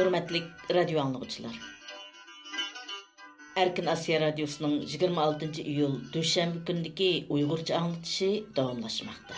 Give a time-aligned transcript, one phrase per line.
[0.00, 0.44] Hörmətlik
[0.74, 1.56] radio anlıqçılar.
[3.56, 9.36] Erkin Asiya Radyosu'nun 26 iyul düşənbə gündəki Uyğurca anlatışı davamlaşmaqda.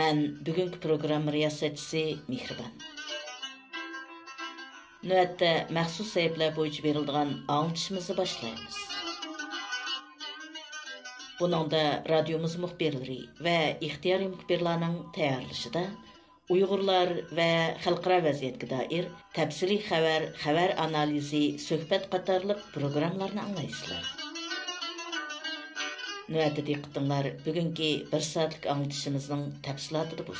[0.00, 2.70] Mən bugünkü proqram riyasətçisi Mihriban.
[5.02, 5.50] Növbətdə
[5.80, 8.78] məxsus səhifələr boyunca verildiğən anlatışımızı başlayırıq.
[11.40, 11.84] Bunun da
[12.14, 13.58] radyomuz muhbirleri və
[13.90, 16.11] ixtiyari muhbirlərinin təyarlışıda da
[16.50, 17.44] Uyghurlar və
[17.84, 19.04] xalqara vəziyyətə dair
[19.36, 24.10] təfsili xəbər, xəbər analizi, söhbət qatarlıq proqramlarını anlayışlar.
[26.32, 30.34] Növbəti diqqətinizlər bugünkü 1 saatlik anlatışımızın təfsilatı bu.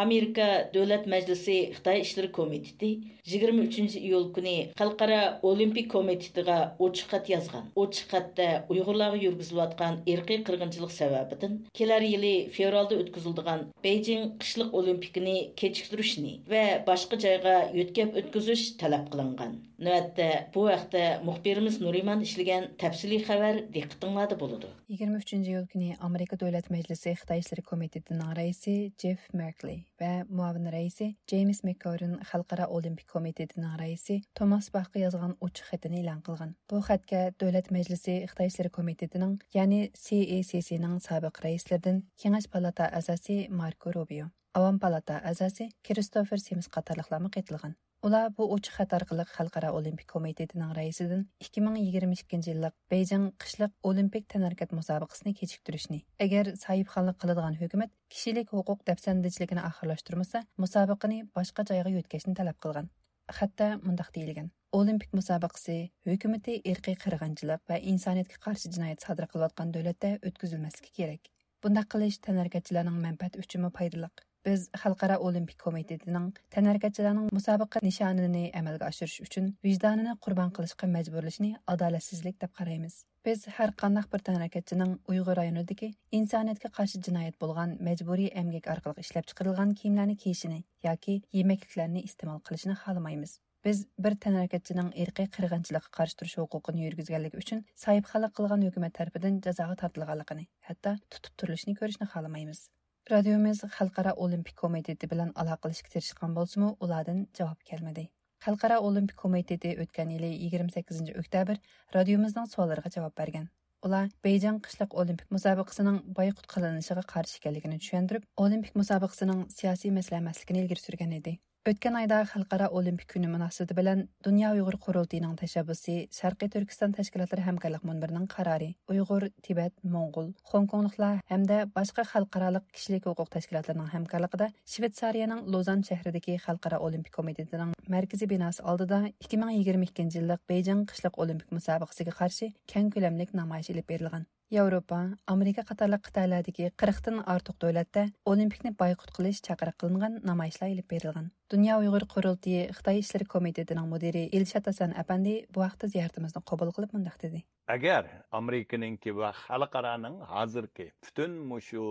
[0.00, 2.88] Америка Дәүләт Мәҗлесе Хытай эшләре комитеты
[3.28, 7.66] 23 июль көне Халыкара Олимпик комитетыгә очык хат язган.
[7.76, 15.28] Очык хатта уйгырларга йөргизелеп аткан иркий кыргынчылык сәбәбен, келәр елы февральдә үткәрелгән Пекин кышлык Олимпикын
[15.60, 19.60] кечиктерүшне ва башка җайга йөткәп үткәзүш таләп кылынган.
[19.82, 24.72] Нәтиҗәдә бу вакытта мөхбирimiz Нуриман эшләгән тәфсилий хәбәр диккәтеңләрдә булды.
[24.88, 31.08] 23 июль көне Америка Дәүләт Мәҗлесе Хытай эшләре комитетының рәисе Джеф Меркли va muavin raisi
[31.30, 36.54] James McCorin Xalqaro Olimpik komitetining raisi Thomas Bachga yozgan ochiq xatini e'lon qilgan.
[36.70, 43.92] Bu xatga Davlat Majlisi Xitoy ishlari komitetining, ya'ni CACC'ning sobiq raislaridan Kengash palata a'zosi Marco
[43.96, 47.76] Rubio, Avam palata a'zosi Christopher Sims qatorliqlarni qaytilgan.
[48.06, 54.72] Ular bu ochiq xat orqali Xalqaro Olimpik komitetining raisidan 2022 yillik Beijing qishliq olimpik tanarkat
[54.78, 62.58] musobaqasini kechiktirishni, agar sahibxonlik qiladigan hukumat kishilik huquq dafsandichiligini oxirlashtirmasa, musobaqani boshqa joyga yo'tkazishni talab
[62.66, 62.90] qilgan.
[63.38, 65.78] Xatda mundaq deyilgan: Olimpik musobaqasi
[66.10, 71.32] hukumati irqiy qirg'inchilik va insoniyatga qarshi jinoyat sodir qilayotgan davlatda o'tkazilmasligi kerak.
[71.62, 74.10] Bunda qilish tanarkatchilarning manfaati uchun foydali.
[74.46, 82.40] Biz Xalqaro Olimpik komitetining tanargatchilarning musobaqa nishonini amalga oshirish uchun vijdonini qurbon qilishga majburlashni adolatsizlik
[82.44, 82.96] deb qaraymiz.
[83.28, 89.30] Biz har qanday bir tanargatchining Uyg'ur rayonidagi insoniyatga qarshi jinoyat bo'lgan majburiy emgak orqali ishlab
[89.30, 93.38] chiqarilgan kiyimlarni kiyishini yoki yemakliklarni iste'mol qilishini xohlamaymiz.
[93.64, 99.80] Biz bir tanargatchining irqiy qirg'inchilikqa qarshi turish huquqini yurgizganligi uchun sahibxonlik qilgan hukumat tarafidan jazoga
[99.86, 102.68] tortilganligini, hatto tutib turilishini ko'rishni xohlamaymiz.
[103.10, 108.04] Radiomiz Xalqaro Olimpik komiteti bilan aloqalashga tirishgan bo'lsa-mu, ulardan javob kelmadi.
[108.46, 111.58] Xalqaro Olimpik komiteti o'tgan yili 28 oktyabr
[111.96, 113.48] radiomizning savollariga javob bergan.
[113.88, 120.62] Ular Beyjing qishloq olimpik musobaqasining boyqut qilinishiga qarshi ekanligini tushuntirib, olimpik musobaqasining siyosiy masala emasligini
[120.62, 121.40] ilgari surgan edi.
[121.62, 127.84] Өткен айда Халқара Олимпик күні мұнасыды білән Дүния Уйғыр құрылтыйның тәшәбісі Шарқи Түркістан Тәшкілатлар Хәмкарлық
[127.86, 135.86] мұнбірінің қарары ұйғыр, Тибет, Моңғол, Хонконглықла әмді башқа халықаралық кішілік оқуқ тәшкілатларының хәмкарлықыда Швейцарияның Лозан
[135.86, 142.90] шәһридәге Халқара Олимпик комитетінің мәркізі бинасы алдыда 2022 жылдық Бейжің қышлық Олимпик мұсабықсыға қаршы кәң
[142.90, 144.26] көлемлік намайыш еліп берілген.
[144.52, 151.30] Европа, Америка қатарлық қытайлардегі 40-тан артық дәулетте Олимпикні байқұт қылыш чақыры қылынған намайшылар еліп берілген.
[151.48, 156.92] Дүния ұйғыр құрылды Қытай істер комитетінің мүдірі Илшат Асан әпәнди бұақты вақытта қобыл қабыл қылып
[156.98, 157.46] мұндақ деді.
[157.72, 158.04] Agar
[158.38, 161.32] amerikaninki va xalqaroning hozirgi butun
[161.68, 161.82] shu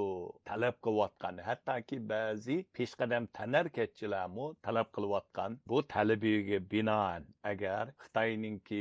[0.50, 8.78] talab qilayotgan hattoki ba'zi peshqadam tanarkatchilarmu talab qilayotgan bu talabiga binoan agar xitoyninki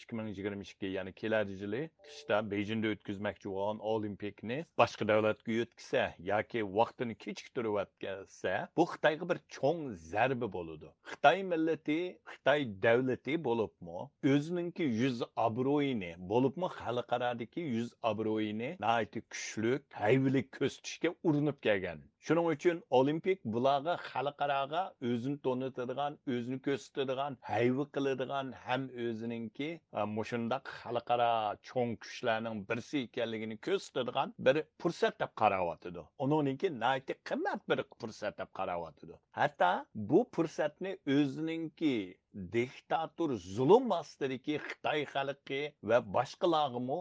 [0.00, 6.04] ikki ming yigirma ikki ya'ni kelar yili qishda bejinda o'tkazmoqchi bo'lgan olimpikni boshqa davlatga o'tkazsa
[6.32, 10.88] yoki vaqtini kechiktirib o'tkazsa bu xitoyga bir cho'ng zarba bo'ladi.
[11.10, 11.98] Xitoy millati
[12.32, 13.98] xitoy davlati bo'libmi
[14.32, 16.72] o'zininki yuz obro'yini bo'libmi?
[16.78, 22.00] Xalqarodagi yuz obro'yini kuchli kuchlik ko'z ko'rsatishga urinib kelgan.
[22.26, 29.68] Shuning uchun olimpik bularga xalqaroga o'zini to'nitadigan o'zini ko'rsatadigan hayvi qiladigan ham o'zininki
[29.98, 31.30] e, mushundoq xalqaro
[31.68, 38.50] cho'ng kuchlarning birsi ekanligini ko'rsatadigan bir fursat deb qarayotidi uninki nati qimmat bir fursat deb
[38.58, 39.72] qarayotidi hatto
[40.10, 41.94] bu fursatni o'zininki
[42.56, 46.98] diktator zulm ostidagi xitoy xalqi va boshqalarg'imi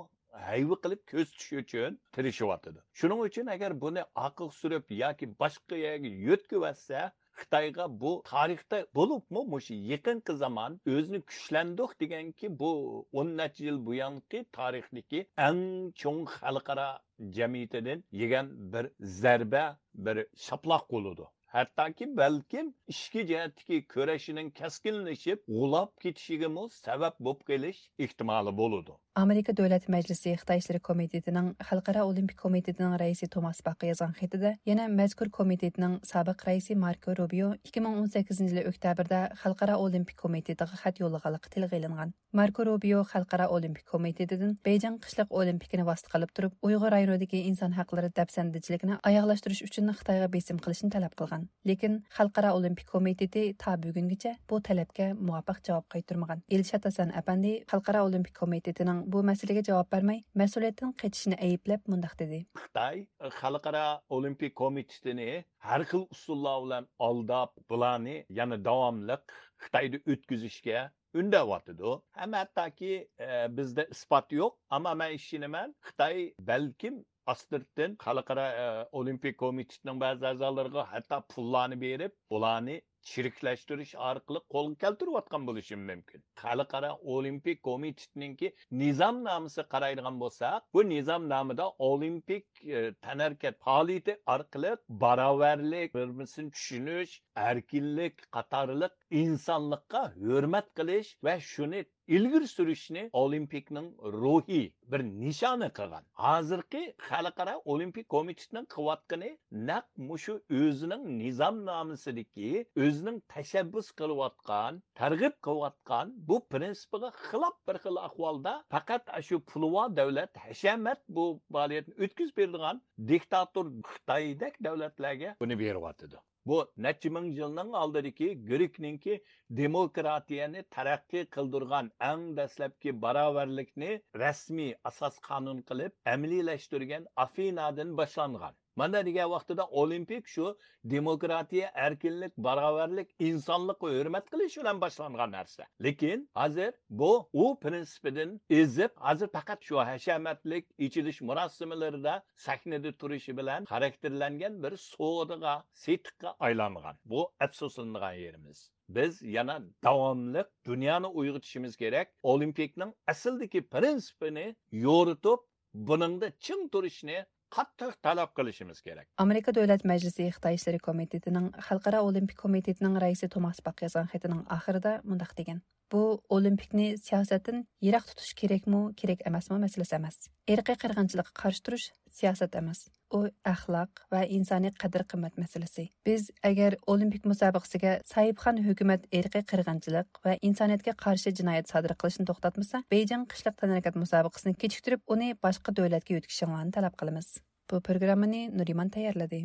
[0.48, 6.12] hayvi qilib ko'z tushish uchun tirishyotidi shuning uchun agar buni aql surib yoki boshqa yerga
[6.30, 7.04] yo'tkivatsa
[7.40, 12.72] xitoyga bu tarixda bo'libmi mushu yaqinqi zamon o'zini kuchlandiq deganki bu
[13.20, 15.64] o'n necha yil buyongi tarixdagi eng
[16.02, 16.90] cho'ng xalqaro
[17.38, 18.86] jamiyatidan yegan bir
[19.22, 19.66] zarba
[20.06, 28.58] bir shaploq bo'ludi hattoki balkim ishki jihatdagi kurashining kaskinlashib g'ulab ketishigami sabab bo'lib qelish ehtimoli
[28.62, 34.58] bo'ladi Америка Дәүләт Мәҗлесе Хытай эшләре комитетының Халыкара Олимпик комитетының рәисе Томас Бак язган хәтидә
[34.68, 41.48] яна мәзкур комитетның сабык рәисе Марко Рубио 2018 ел октябрьдә Халыкара Олимпик комитетыга хат юллаганлыгы
[41.48, 42.12] тилгә.
[42.34, 48.12] Марко Рубио Халыкара Олимпик комитетыдан Бейҗин кышлык Олимпикны васыт кылып турып, Уйгыр районындагы инсан хаклары
[48.12, 51.48] дәпсәндичлегенә аяклаштырыш өчен Хытайга бесим кылышын таләп кылган.
[51.64, 56.44] Ләкин Халыкара Олимпик комитеты та бүгенгечә бу таләпкә мувафик җавап кайтармаган.
[56.50, 62.40] Илшат Асан әпәнди Халыкара Олимпик комитетының Bu masalaga javob bermay mas'uliyatdan qaytishini ayblab mundoq dedi.
[62.62, 63.84] Xitoy e, xalqaro
[64.18, 65.28] olimpiya komitetini
[65.68, 69.18] har xil usullar bilan aldab bularni yana davomli
[69.66, 70.81] xitoyda o'tkazishga
[71.22, 71.92] undayotidi
[72.22, 72.94] ham hattoki
[73.28, 73.30] e,
[73.60, 76.98] bizda isbot yo'q ammo man ishonaman xitoy balkim
[77.36, 78.66] astirtdan xalqaro e,
[79.01, 83.63] olimpiya komitetining ba'zi a'zolariga hatto pullarni berib ularni chiriklash
[84.10, 92.46] orqali qo'lga keltirayotgan bo'lishim mumkin xalqaro olimpik komitetiningki nizomnomasi qaraydigan bo'lsak bu nizomnomada olimpik
[92.78, 94.72] e, tanarkat faoliyati orqali
[95.06, 97.13] barobarlik bir birini tushunish
[97.50, 103.88] erkinlik qatorliq insonlikqa hurmat qilish va shuni ilgir surishni olimpikning
[104.24, 109.31] ruhiy bir nishoni qilgan hozirgi xalqaro olimpik komitetining qilayotgani
[109.69, 112.52] naq mushu o'zining nizomnomasidagi
[112.86, 120.38] o'zining tashabbus qilayotgan targ'ib qilayotgan bu prinsipiga xilof bir xil ahvolda faqat shu pulvo davlat
[120.46, 122.81] hashamat bu faoliyatni o'tkazib beradigan
[123.12, 126.18] diktator xitoydek davlatlarga buni beryotidi
[126.52, 129.16] bu necha ming yilning oldidagi grikninki
[129.62, 133.92] demokratiyani taraqqiy qildirgan eng dastlabki barobarlikni
[134.24, 143.10] rasmiy asos qonun qilib amaliylashtirgan afinadan boshlangan mana degan vaqtida olimpik shu demokratiya erkinlik barobarlik
[143.19, 145.63] insonlikqa hurmat qilish bilan boshlangan narsa.
[145.83, 153.66] Lekin hozir bu u prinsipidan ezib hozir faqat shu hashamatlik ichilish murosimilarida sahnada turishi bilan
[153.66, 156.95] xarakterlangan bir so'diga setiqqa aylangan.
[157.06, 158.72] Bu afsuslanadigan yerimiz.
[158.89, 162.07] Biz yana davomli dunyoni uyg'otishimiz kerak.
[162.24, 165.39] Olimpikning asldagi prinsipini yo'ritib
[165.74, 167.25] buningda ching turishni
[167.56, 169.07] qattiq talab qilishimiz kerak.
[169.24, 174.94] Amerika davlat majlisi xitoy ishlari komitetining xalqaro olimpik komitetining raisi tomas baq yozgan xatining oxirida
[175.10, 175.62] mundoq degan.
[175.92, 176.02] Bu
[176.36, 180.18] olimpikni siyosatdan yiroq tutish kerakmi kerak emasmi masalasi emas.
[180.54, 181.86] Irqiy qirg'inchilikqa qarshi turish
[182.20, 182.86] siyosat emas
[183.18, 183.20] u
[183.52, 185.88] axloq va insoniy qadr qimmat masalasi.
[186.08, 192.84] Biz agar olimpik musobaqasiga sohibxon hukumat irqiy qirg'inchilik va insoniyatga qarshi jinoyat sodir qilishni to'xtatmasa
[192.96, 197.36] beyjing qishloq tanarakat musobaqasini kechiktirib uni boshqa davlatga o'tkazishini talab qilamiz.
[197.72, 199.40] Bu programmani nuriman tayyorladi.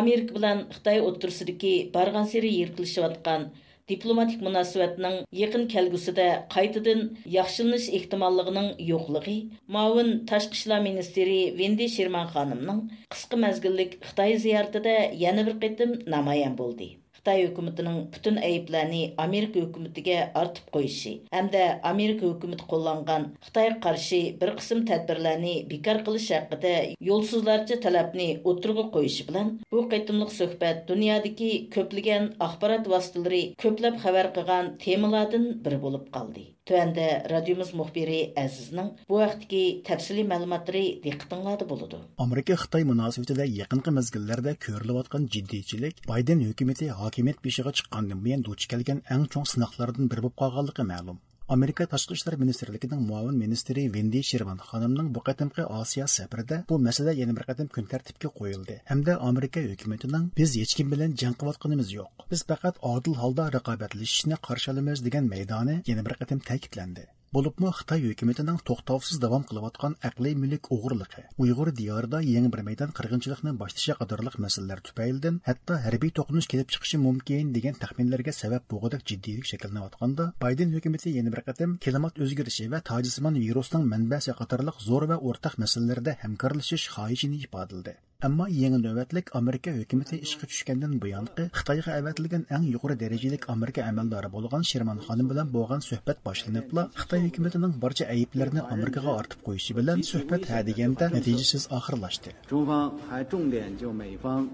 [0.00, 3.46] Америка bilan Xitoy o'rtasidagi bargan seri yirqilishayotgan
[3.92, 7.00] diplomatik munosabatning yaqin kelgusida qaytadan
[7.36, 9.36] yaxshilanish ehtimolligining yo'qligi
[9.76, 12.84] Ma'vin tashqi ishlar ministri Vendi Sherman xonimning
[13.16, 16.90] qisqa mezgillik Xitoy ziyoratida yana bir qitim namoyon bo'ldi.
[17.18, 24.52] Қытай үкіметінің бүтін әйіпләрні Америка үкіметіге артып қойшы, әмді Америка үкімет қолланған Қытай қаршы бір
[24.60, 26.74] қысым тәдбірләрні бекар қылыш әқіде
[27.08, 34.76] yolsuzlarca таләпні отырғы қойшы білән, бұл қайтымлық сөхбәт дүниядегі көпліген ақпарат вастылары көпләп хабар қылған
[34.84, 36.52] темаладың бір болып қалды.
[36.68, 42.00] Төәнді радиомыз мұхбері әзізнің бұ әқтіке тәпсілі мәліматтыры дектіңлады болуды.
[42.20, 48.68] Америка Қытай мұнасыбетіде яқынқы мәзгілдерді көріліп атқан жиддейчілік Байден үкіметі хакимет бешіға чыққандың бейін дұч
[48.74, 51.22] кәлген әң чоң сынақлардың бір бұп қағалықы мәлім.
[51.54, 57.12] Amerika tashqi ishlar ministrligining muavin ministri vendi sherman xonimning bu qatimqi osiyo safarida bu masala
[57.20, 58.78] yana bir qatim kun tartibga qo'yildi.
[58.90, 62.26] Hamda amerika hukumatining biz hech kim bilan jang qilayotganimiz yo'q.
[62.32, 67.12] Biz faqat odil holda raqobatlashishni qarshi olamiz degan maydoni yana bir qatim ta'kidlandi.
[67.36, 73.52] Bo'libmi xitoy hukumatining to'xtovsiz davom qilayotgan aqliy mulk o'g'irligi uyg'ur diyorida yangi bir maydon qirg'inchilikni
[73.62, 79.52] boshlashi qatorliq masalalar tufaylidan hatto harbiy to'qinish kelib chiqishi mumkin degan taxminlarga sabab bo'lg'udak jiddiylik
[79.52, 85.22] shakllanayotganda bayden hukumati yana bir qatim klimat o'zgarishi va tojisimon virusning manbasi qatorliq zo'r va
[85.30, 88.00] o'rtaq masalalarda hamkorlashish xohishini ifodaladi.
[88.27, 94.29] Ammo yangi navbatlik Amerika hukumati ishga tushgandan buyonqi Xitoyga avatilgan eng yuqori darajalik Amerika amaldori
[94.35, 99.97] bo'lgan Sherman xonim bilan bo'lgan suhbat boshlanibla Xitoy hukumatining barcha ayblarini Amerikaga ortib qo'yishi bilan
[100.11, 102.29] suhbat ha deganda natijasiz oxirlashdi.
[102.47, 104.49] 中方还重点就美方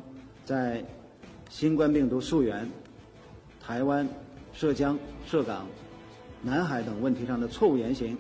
[0.46, 0.84] 在
[1.50, 2.68] 新冠病毒溯源、
[3.62, 4.08] 台湾、
[4.54, 4.98] 涉江、
[5.28, 5.68] 涉港、
[6.42, 8.18] 南海等问题上的错误言行，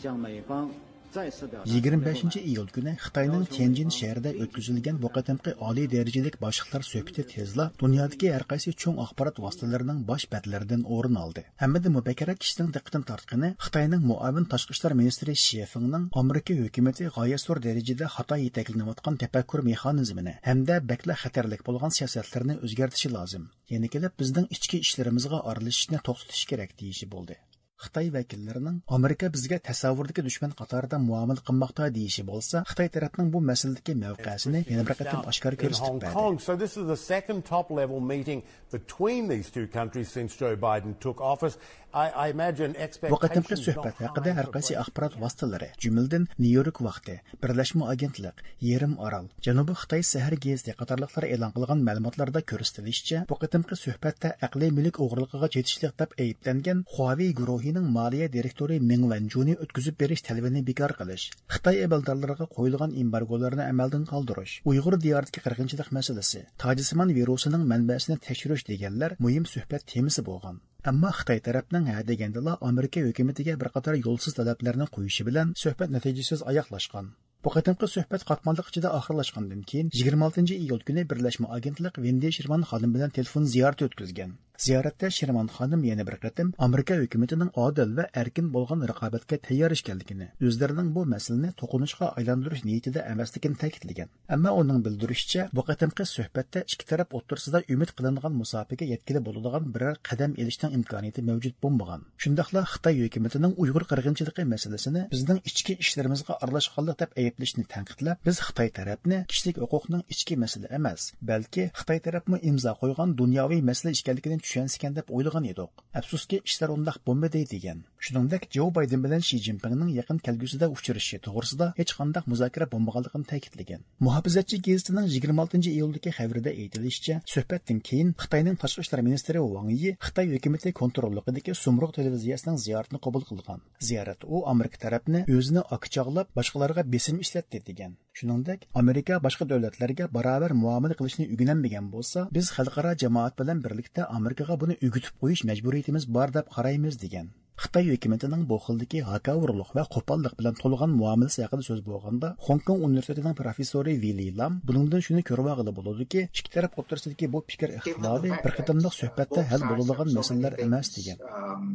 [0.00, 0.70] 向美方
[1.13, 8.31] 25 iyul kuni xitoyning tianjin shahrida o'tkazilgan bu qatimqi oliy darajalik boshliqlar suhbati tezla dunyodagi
[8.35, 11.45] har qaysi cho'ng axborot vositalarining bosh batlaridan o'rin oldi.
[11.63, 18.11] Hammada mubakara kishining diqqatini tortgani xitoyning muavin tashqi ishlar ministri shefingning amerika hukumati g'oyat darajada
[18.17, 23.43] xato yetaklanayotgan tafakkur mexanizmini hamda bakla xatarlik bo'lgan siyosatlarni o'zgartishi lozim.
[23.73, 27.35] Yana kelib bizning ichki ishlarimizga aralashishni to'xtatish kerak deyishi bo'ldi.
[27.81, 33.95] xitoy vakillarining Amerika bizga tasavvurdagi dushman qatarında muomala qilmoqda deyishi bolsa, xitoy tərəfinin bu məsələdəki
[34.03, 36.43] mavqesini yana bir qatım aşkar göstərib verdi.
[36.47, 40.95] So this is the second top level meeting between these two countries since Joe Biden
[40.99, 41.57] took office
[41.93, 49.75] Вакытымда сөһбәт хакында һәр кайсы ахпарат васыталары, җөмелдән Нью-Йорк вақты, Берләшмә агентлык, Ерім арал, Җанубы
[49.77, 56.17] Хытай сәхәр гезде катарлыклар элан кылган мәгълүматларда күрсәтелишчә, вакытымкы сөһбәттә әкли милек огырлыгыга җитишлек дип
[56.17, 62.97] әйепләнгән Huawei гурухының малия директоры Мин Ванжуни үткәзеп бериш тәлбенә бикар кылыш, Хытай әбелдарларга куелган
[62.97, 70.25] эмбарголарны әмәлдән калдырыш, Уйгыр диярдагы кыргынчылык мәселесі, Таҗисман вирусының мәнбәсенә тәшриш дегенлер мөһим сөһбәт темасы
[70.25, 70.63] болған.
[70.89, 76.41] Ammo Xitoy tarafning ha degandala Amerika hukumatiga bir qator yo'lsiz talablarni qo'yishi bilan suhbat natijasiz
[76.51, 77.05] oyoqlashgan.
[77.43, 82.91] Bu qatimqi suhbat qatmonliq ichida oxirlashgandan keyin 26 iyul kuni Birlashma agentlik Vendi Shirman xonim
[82.95, 84.35] bilan telefon ziyorati o'tkazgan.
[84.57, 90.27] Ziyoratda sherman xonim yana bir qatim Amerika hukumatining odil va erkin bo'lgan raqobatga tayyor ekanligini,
[90.47, 94.09] o'zlarining bu masalani to'qinishga aylantirish niyatida emasligini ta'kidlagan.
[94.35, 99.95] Ammo uning bildirishicha, bu qatimqi suhbatda ikki taraf o'rtasida umid qilingan musofaga yetkili bo'ladigan biror
[100.09, 102.05] qadam elishning imkoniyati mavjud bo'lmagan.
[102.23, 108.69] Shundaqla Xitoy hukumatining Uyg'ur qirg'inchiligi masalasini bizning ichki ishlarimizga aralashganlik deb ayblashni tanqidlab biz xitoy
[108.77, 114.95] tarafni kishilik huquqning ichki masala emas balki xitoy tarafmi imzo qo'ygan dunyoviy masala ekanligini tushunsikan
[114.97, 115.83] deb o'ylagan edik.
[115.99, 117.83] Afsuski ishlar undoq bo'lmadi degan.
[118.05, 123.81] Shuningdek jo bayden bilan shi zinpinning yaqin kelgusida uchrashishi to'g'risida hech qanday muzokara bo'lmaganligini ta'kidlagan.
[124.05, 129.91] Muhofizatchi gazetining yigirma oltinchi iyuldagi xabarida aytilishicha suhbatdan keyin xitoyning tashqi ishlar ministri wang yi
[130.05, 133.59] xitoy hukumati kontrolligidagi sumruq televiziyasining ziyoratini qabul qilgan.
[133.87, 137.91] Ziyorat u amerika tarafni o'zini okchog'lab boshqalarga besim ishlatdi degan.
[138.17, 144.59] Shuningdek amerika boshqa davlatlarga barobar muomala qilishni o'rganmagan bo'lsa biz xalqaro jamoat bilan birlikda amerikaga
[144.65, 147.31] buni o'gitib qo'yish majburiyatimiz bor deb qaraymiz degan.
[147.61, 152.79] Xitoy hukumatining bu xildagi hakavurlik va qo'pollik bilan to'lgan muomalasi haqida so'z bo'lganda Hong Kong
[152.87, 158.31] universitetining professori vili Lam buningdan shuni ko'rib olg'ili bo'ladiki ikki taraf o'rtasidagi bu fikr ixtilofi
[158.45, 161.67] bir qatimliq suhbatda hal bo'ladigan masalalar emas degan um,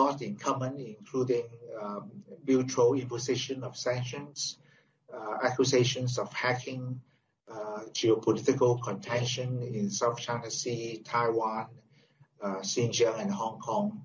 [0.00, 1.46] not in common including
[1.82, 2.02] um,
[2.48, 4.38] mutual imposition of sanctions
[5.12, 7.00] uh, accusations of hacking,
[7.52, 11.66] uh, geopolitical contention in South China Sea, Taiwan,
[12.42, 14.04] uh, Xinjiang, and Hong Kong.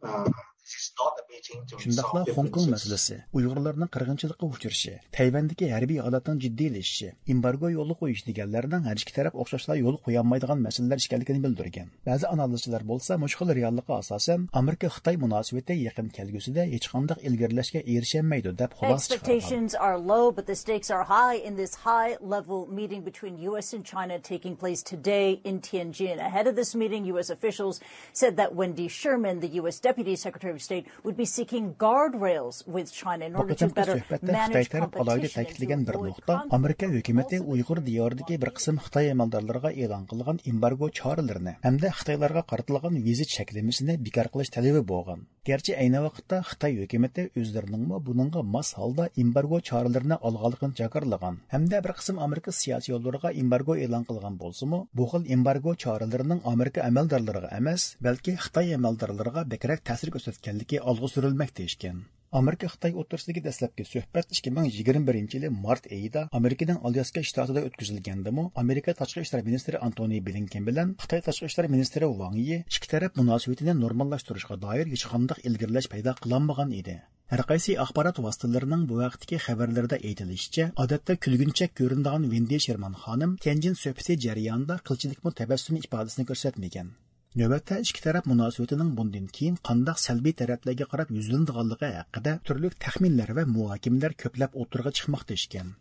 [0.00, 8.22] 啊 shundoqla Hong Kong masalasi uyg'urlarning qirg'inchilikqa uchrashi tayvandagi harbiy holatning jiddiylashishi embargo yo'li qo'yish
[8.28, 14.00] deganlarning har ikki taraf o'xshashla yo'l qo'yolmaydigan masalalar ekanligini bildirgan ba'zi analizchilar bo'lsa mushkul reallikqa
[14.02, 20.24] asosan amerika xitoy munosabati yaqin kelgusida hech qanday ilgarilashga erisholmaydi deb xulosa Expectations are low,
[20.36, 23.72] but the stakes are high in this high-level meeting between U.S.
[23.76, 26.18] and China taking place today in Tianjin.
[26.28, 27.30] Ahead of this meeting, U.S.
[27.36, 27.80] officials
[28.12, 29.78] said that Wendy Sherman, the U.S.
[29.88, 34.70] Deputy Secretary of State, would be seeking guardrails with China in order to better manage
[34.74, 41.56] competition bir nuqta Amerika hukumati Uyg'ur diyoridagi bir qism Xitoy amaldorlariga e'lon qilgan embargo choralarini
[41.68, 45.26] hamda Xitoylarga qaratilgan vizit cheklamasini bekor qilish talabi bo'lgan.
[45.46, 51.94] Gerçi ayni vaqtda Xitoy hukumati o'zlarining buningga mos holda embargo choralarini olganligini jakarlagan hamda bir
[51.98, 57.86] qism Amerika siyosiy yo'llariga embargo e'lon qilgan bo'lsa-mu, bu xil embargo choralarining Amerika amaldorlariga emas,
[58.08, 62.04] balki Xitoy amaldorlariga bekrak ta'sir ko'rsatganligi olg'a surilmoqda ekan.
[62.36, 69.22] Amerika Xitoy o'rtasidagi dastlabki suhbat 2021 yili mart oyida Amerikaning Alyaska shtatida o'tkazilgandimi, Amerika tashqi
[69.26, 74.58] ishlar ministri Antoni Blinken bilan Xitoy tashqi ishlar ministri Wang Yi ikki taraf munosabatini normallashtirishga
[74.66, 76.98] doir hech qanday ilgirlash paydo qilinmagan edi.
[77.32, 83.80] Har qaysi axborot vositalarining bu vaqtdagi xabarlarida aytilishicha, odatda kulgunchak ko'rinadigan Wendy Sherman xonim Tianjin
[83.86, 86.94] suhbati jarayonida qilchilikmi tabassum ifodasini ko'rsatmagan.
[87.36, 93.44] Növbətdə iki tərəf münasibətinin bundan keyin qandaq salbiy tərəflərə qarab yüzləndiganlığı haqqında turli təxminlər və
[93.50, 95.74] muhakimələr köpləb oturğa çıxmaqda ekan.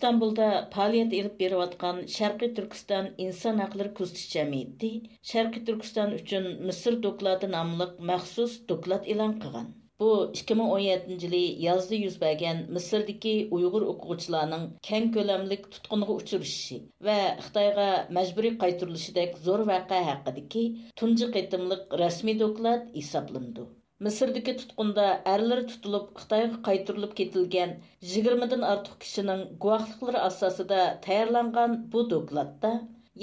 [0.00, 4.88] İstanbulda faoliyat elib beriyotgan Sharqiy Turkiston inson haqlari kuzatish jamiyati
[5.30, 9.66] Sharqiy Turkiston uchun Misr dokladi nomli maxsus doklad e'lon qilgan.
[10.00, 16.78] Bu 2017 yılı yazda yüz bergen Mısır'daki Uygur okuvchilarning keng ko'lamlik tutqunga uchirishi
[17.08, 17.90] va Xitoyga
[18.20, 20.64] majburiy qaytarilishidek zo'r voqea haqidagi
[21.02, 23.68] tunji qitimliq rasmiy doklad hisoblandi.
[24.05, 25.03] Misrdagi tutqunda
[25.33, 27.75] әрләр tutulib Xitoyga qaytarilib ketilgan
[28.15, 32.71] 20 dan ortiq kishining guvohliklari asosida tayyorlangan bu dokladda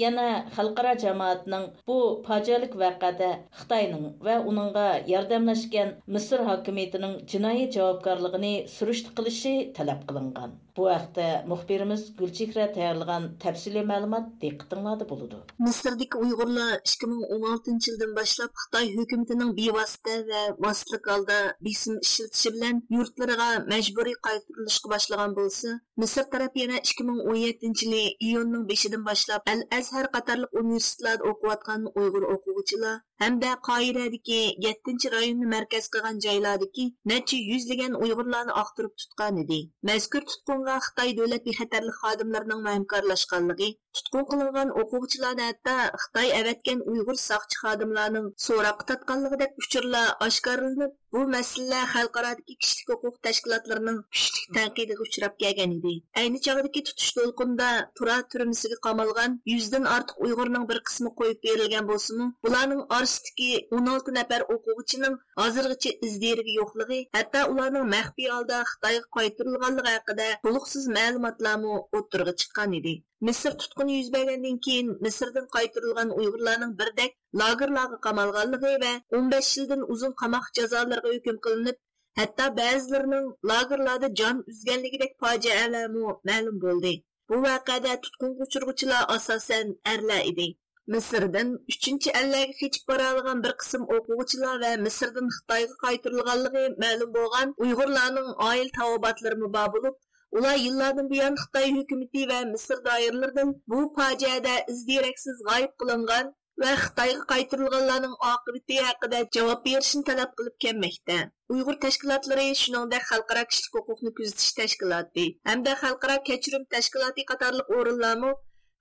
[0.04, 0.26] Yana
[0.56, 9.54] xalqaro jamoatning bu fojialik voqeada Xitoyning va uningga yordamlashgan Misr hokimiyatining jinoiy javobgarligini surishti qilishi
[9.78, 10.50] talab qilingan.
[10.76, 15.38] Bu haqda muxbirimiz Gulchehra tayyorlagan tafsiliy ma'lumot diqqatinglarda bo'ladi.
[15.66, 23.48] Misrdagi Uyg'urlar 2016 yildan boshlab Xitoy hukumatining bevosita va vositalik holda besim ishlatishi bilan yurtlariga
[23.72, 25.68] majburiy qaytarilishga boshlagan bo'lsa,
[26.02, 29.60] Misr taraf yana 2017 yili iyunning 5-dan boshlab Al
[29.96, 37.96] har qatorlik universitetlarda o'qiyotgan uyg'ur o'quvchilar hamda qoiradagi yettinchi rayonni markaz qilgan joylardagi necha yuzlagan
[38.02, 39.60] uyg'urlarni oqtirib tutgan edi
[39.90, 47.60] mazkur tutqunga xitoy davlat bexatarlik xodimlarining hamkorlashganligi tutqun qilingan o'quvchilarni hatto xitoy avatgan uyg'ur soqchi
[47.64, 55.70] xodimlarining so'roq tatganligidek uchurlar oshkorlanib bu masala xalqarodagi kishilik huquq tashkilotlarining kuchli tanqidiga uchrab kelgan
[55.78, 57.70] edi ayni chog'dagi tutish to'lqinida
[58.00, 64.12] tura turmisiga qamalgan yuzdan ortiq uyg'urning bir qismi qo'yib berilgan bo'lsimi bularning orasidagi o'n olti
[64.14, 72.34] nafar o'quvchining hozirgacha izderigi yo'qligi hatto ularning maxfiy holda xitoyga qaytarilganligi haqida to'liqsiz ma'lumotlarmi o'ttirg'a
[72.42, 72.94] chiqqan edi
[73.28, 80.12] Misr tutquni yuz bergandan keyin Misrdan qaytarilgan Uyg'urlarning birdek lagerlarga qamalganligi va 15 yildan uzun
[80.22, 81.80] qamoq jazolariga hukm qilinib,
[82.20, 86.94] hatto ba'zilarining lagerlarda jon uzganligidek fojialarmi ma'lum bo'ldi.
[87.28, 90.48] Bu voqeada tutqun uchirg'uchilar asosan erlar edi.
[90.94, 98.30] Misrdan 3-chi allarga kechib boradigan bir qism o'quvchilar va Misrdan Xitoyga qaytarilganligi ma'lum bo'lgan Uyg'urlarning
[98.50, 99.98] oil tavobatlari bo'lib,
[100.38, 107.22] Ular yillardan buyon Xitoy hukumati va Misr doiralaridan bu fojiada izdiraksiz g'oyib qilingan va Xitoyga
[107.32, 111.18] qaytarilganlarning oqibati haqida javob berishni talab qilib kelmoqda.
[111.54, 118.32] Uyg'ur tashkilotlari shuningdek xalqaro kishilik huquqni kuzatish tashkiloti hamda xalqaro kechirim tashkiloti qatorliq o'rinlarni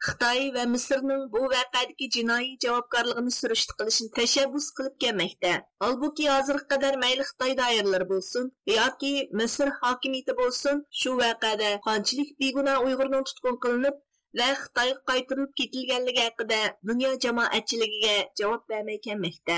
[0.05, 5.53] Xitoy va Misrning bu voqeadagi jinoiy javobgarligini surishti qilishni tashabbus qilib kelmoqda.
[5.83, 12.75] Holbuki hozirga qadar mayli Xitoy doirlar bo'lsin yoki Misr hokimiyati bo'lsin, shu vaqada qanchalik beguna
[12.89, 13.97] Uyg'urning tutqun qilinib
[14.41, 19.57] va Xitoyga qaytarilib ketilganligi haqida dunyo jamoatchiligiga javob bermay kelmoqda.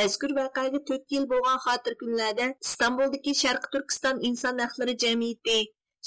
[0.00, 5.60] Mazkur voqeaga 4 yil bo'lgan xotir kunlarda Istanbuldagi Sharq Turkiston inson haqlari jamiyati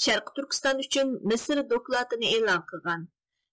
[0.08, 3.08] Sharq Turkiston uchun Misr doklatini e'lon qilgan.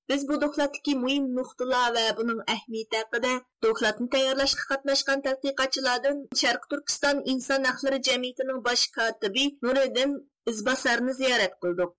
[0.10, 3.32] Biz bu dokladagi muhim nuqtalar va buning ahamiyati haqida
[3.66, 10.14] dokladni tayyorlashga qatnashgan tadqiqotchilardan Sharq Turkiston inson haqlari jamiyatining bosh kotibi Nuriddin
[10.52, 11.92] Izbasarni ziyorat qildik.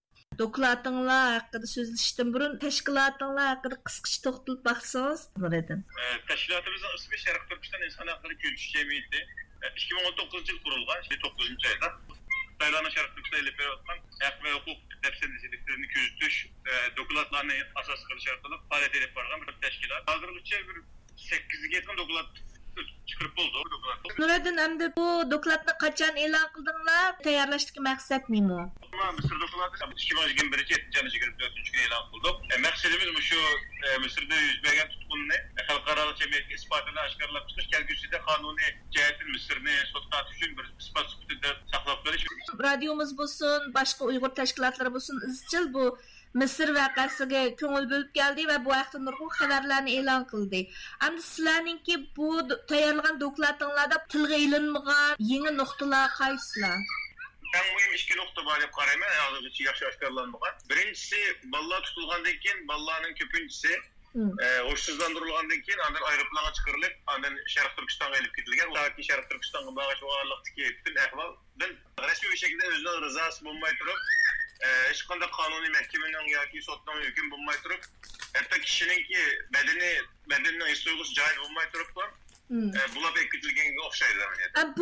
[0.43, 5.85] Dokladinglar haqida so'zlashishdan burun tashkilotinglar haqida qisqacha to'xtalib baqsangiz Nuriddin.
[6.31, 9.21] Tashkilotimizning ismi Sharq Turkiston inson haqlari kuzatish jamiyati
[9.65, 11.89] e, 2019 yil qurilgan, to'qqizinchi oyda
[12.61, 18.29] Mevlana Şerif Türksel ile Ferhat'tan Hak ve Hukuk Defsini Sidiklerini 203 e, dokulatlarını asas kılıç
[18.29, 20.09] arkalıp faaliyet edip varlan bir teşkilat.
[20.09, 20.77] Hazırlıkçı bir
[21.17, 22.27] 8 yakın dokulat
[23.11, 23.57] chiqarib bo'ldi
[24.21, 25.07] nuriddin endi bu?
[25.33, 28.61] Dokladni qachon e'lon qildinglar tayyorlashdagi maqsad nima
[29.19, 32.37] misr dokladi ikki ming yigirma birinchi yettinchi yigirma to'rtinchi kuni e'lon qildik
[32.67, 33.41] maqsadimiz shu
[34.05, 35.39] misrda yuz bergan tutqunni
[35.69, 41.99] xalqaro jamiyatga isbotini oshkorlab chiqish kelgusida qonuniy jihatdan misrni sudga uchun bir isbot sifatida saqlab
[42.05, 42.25] qolish
[42.69, 45.85] radiomiz bo'lsin boshqa uyg'ur tashkilotlari bo'lsin izchil bu
[46.35, 50.61] misr vaqasiga ko'ngil bo'lib keldi va bu haqda nurg'un xabarlarni e'lon qildi
[51.03, 52.31] hamda sizlarningki bu
[52.71, 56.79] tayyorlagan dokladinglarda tilga ilinmagan yangi nuqtalar qaysizlar
[57.59, 60.51] Ən mühim iki nöqtə var deyə qarayım, hazırda yaxşı aşkarlanmağa.
[60.71, 63.73] Birincisi, ballar tutulğandan keyin balların köpüncüsü
[64.69, 65.61] hoşsuzlandırılğandan hmm.
[65.61, 68.75] e, keyin andan aeroplana çıkarılıp, andan Şərq Türkistan'a elib gidilген.
[68.75, 70.03] Lakin Şərq bağış
[70.79, 70.97] bütün
[72.29, 72.37] bir
[73.03, 73.45] rızası
[74.61, 77.83] hech qanday qonuniy mahkamaning yoki sotning hukm bo'lmay turib
[78.37, 79.23] hatto kishiningki
[79.57, 79.91] badani
[80.33, 81.91] badanining his tuyg'usi joyi bo'lmay turib
[82.97, 84.21] bulab ketilganga o'xshaydi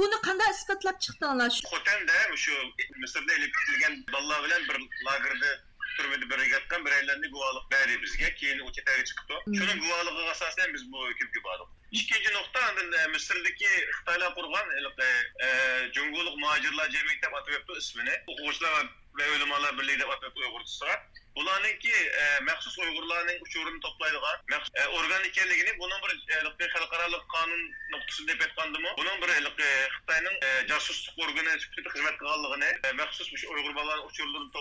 [0.01, 2.59] buni qanday isbotlab chiqdinglar xotanda shu
[3.05, 4.77] misrda ilib ketilgan bolalar bilan bir
[5.09, 5.57] lagerda
[5.97, 8.35] turmada birga bireylerini guvalık verdi bizge.
[8.35, 9.35] Keyin o çetege çıktı.
[9.47, 11.76] Şunun guvalığı asasen biz bu hükümge bağladık.
[11.93, 12.61] ikkinchi nuqta
[12.99, 14.81] e, misrdagi xitoylar qurgan e,
[15.47, 15.49] e,
[15.95, 18.15] jungulik muhojirlar jamiyati deb atab o'tdi ismini.
[18.33, 20.97] O'quvchilar va ulamolar birligi deb atab uyg'urchisiga
[21.37, 21.95] bularninki
[22.49, 24.37] maxsus uyg'urlarning uchurini to'playdigan
[24.99, 26.01] organ ekanligini buning
[26.61, 27.63] bir xalqaro qonun
[27.95, 30.37] nuqtasi deb aytgandimi buning bir xitoyning
[30.73, 34.53] josuslik organi sifatida xizmat qilganligini maxsus uyg'ur bolalarni uchurlarini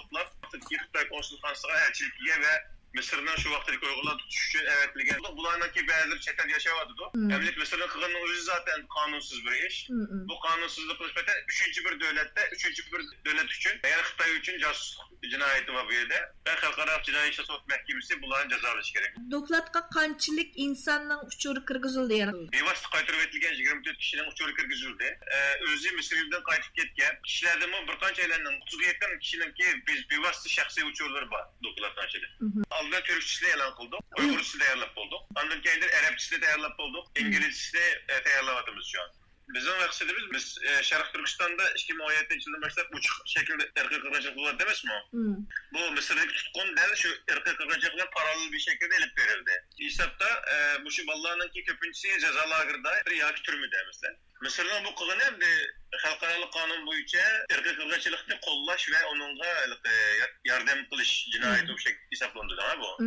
[2.95, 5.19] Mısır'dan şu vakti uygulan tutuşu evet ligen.
[5.37, 7.13] Bularındaki bazı çetel yaşavadı şey da.
[7.13, 7.31] Hmm.
[7.31, 9.89] Emniyet Mısır'ın kılının özü zaten kanunsuz bir iş.
[9.89, 10.09] Hmm.
[10.09, 10.27] hmm.
[10.29, 15.73] Bu kanunsuzluk nispeten üçüncü bir devlette, üçüncü bir devlet için, yani Xitay için casusluk cinayeti
[15.73, 16.31] var bu yerde.
[16.47, 19.11] Ve Halkara Cinayi Şasot Mahkemesi bunların cezalaşı gerek.
[19.31, 22.51] Doklatqa kançilik insanın uçuru kırgızıldı yani.
[22.51, 25.03] Bevaslı kaytırıp etilgen 24 kişinin uçuru kırgızıldı.
[25.03, 30.85] Ee, özü Mısır'dan kaytıp ketken kişilerden bu birkaç eylenin 37 kişinin ki biz bevaslı şahsi
[30.85, 32.39] uçurları var doklatqa kançilik.
[32.39, 32.63] Hmm.
[32.85, 33.99] Alman Türkçesi yalan buldum.
[34.17, 35.19] Uygurçesi de yalan buldum.
[35.35, 37.05] Anladım kendileri Arapçası da yalan buldum.
[37.15, 39.24] İngilizcesi de e, yalan şu an.
[39.47, 44.91] Bizden maksadımız biz e, Şarkı Türkistan'da 2017 yılından başlayıp uçuk şekilde erkek kırgıncılıklar demiş mi?
[45.11, 45.35] Hmm.
[45.73, 49.65] Bu Mısır'daki tutkun derdi şu erkek kırgıncılıklar paralel bir şekilde elip verildi.
[49.77, 54.13] İsap'ta e, bu şu Allah'ın ki köpüncüsü cezalarında riyaki türmüde mesela.
[54.41, 55.47] Mısır'ın bu kılın hem de
[56.03, 59.47] halkaralı kanun boyunca erkek kırgıçılıkta kollaş ve onunla
[59.85, 59.91] e,
[60.45, 62.97] yardım kılış cinayeti bu şekilde hesaplandı da bu.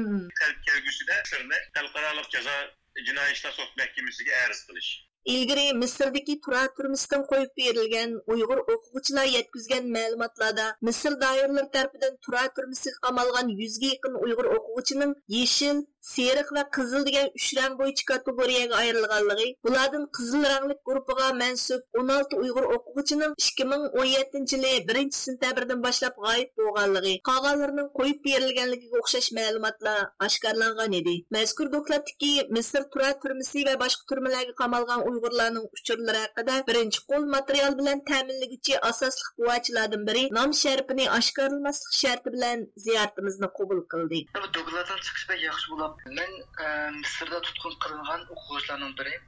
[0.66, 2.74] Kelgüsü de Mısır'da halkaralı ceza
[3.06, 5.07] cinayetler sok mahkemesi erz kılış.
[5.24, 12.98] Ilgari misrdagi turar turmisdan qo'yib berilgan uyg'ur o'quvchilar yetkazgan ma'lumotlarda misr doiralari tarafidan turar turmusiga
[13.06, 19.48] qamalgan yuzga yaqin uyg'ur o'quvchining yeshil seriq va qizil degan uch rang bo'yicha kategoriyaga ayrilganligi
[19.66, 27.14] bulardan qizil rangli guruhiga mansub 16 uyg'ur o'quvchining 2017 yili birinchi sentabrdan boshlab g'oyib bo'lganligi
[27.30, 31.16] qolganlarning qo'yib berilganligiga o'xshash ma'lumotlar oshkorlangan edi.
[31.36, 37.78] Mazkur dokladiki misr turar turmisi va boshqa turmalarga qamalgan uyg'urlarning uchurlari haqida birinchi qo'l material
[37.80, 45.00] bilan ta'minlaguvchi asosli guvohchilardan biri nom sharifini oshkorlamaslik sharti bilan ziyoratimizni qabul qildi bu dokladdan
[45.06, 46.32] chiqish yaxshi bo'ladi Men
[46.64, 49.22] e, Misirda tutkun kılıngan okuyucularının biriyim.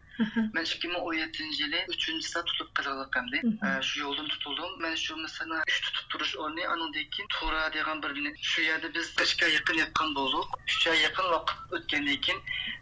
[0.55, 2.24] Ben 2017 yılı 3.
[2.24, 4.83] sıra tutup kazanlık e, Şu yoldan tutuldum.
[4.83, 8.35] Ben şu mesela üç tutup duruş örneği anındaki Tura diyen bir bini.
[8.42, 10.46] Şu yerde biz 3 ay yakın yakın bulduk.
[10.68, 12.37] 3 ay yakın vakit ötkendekin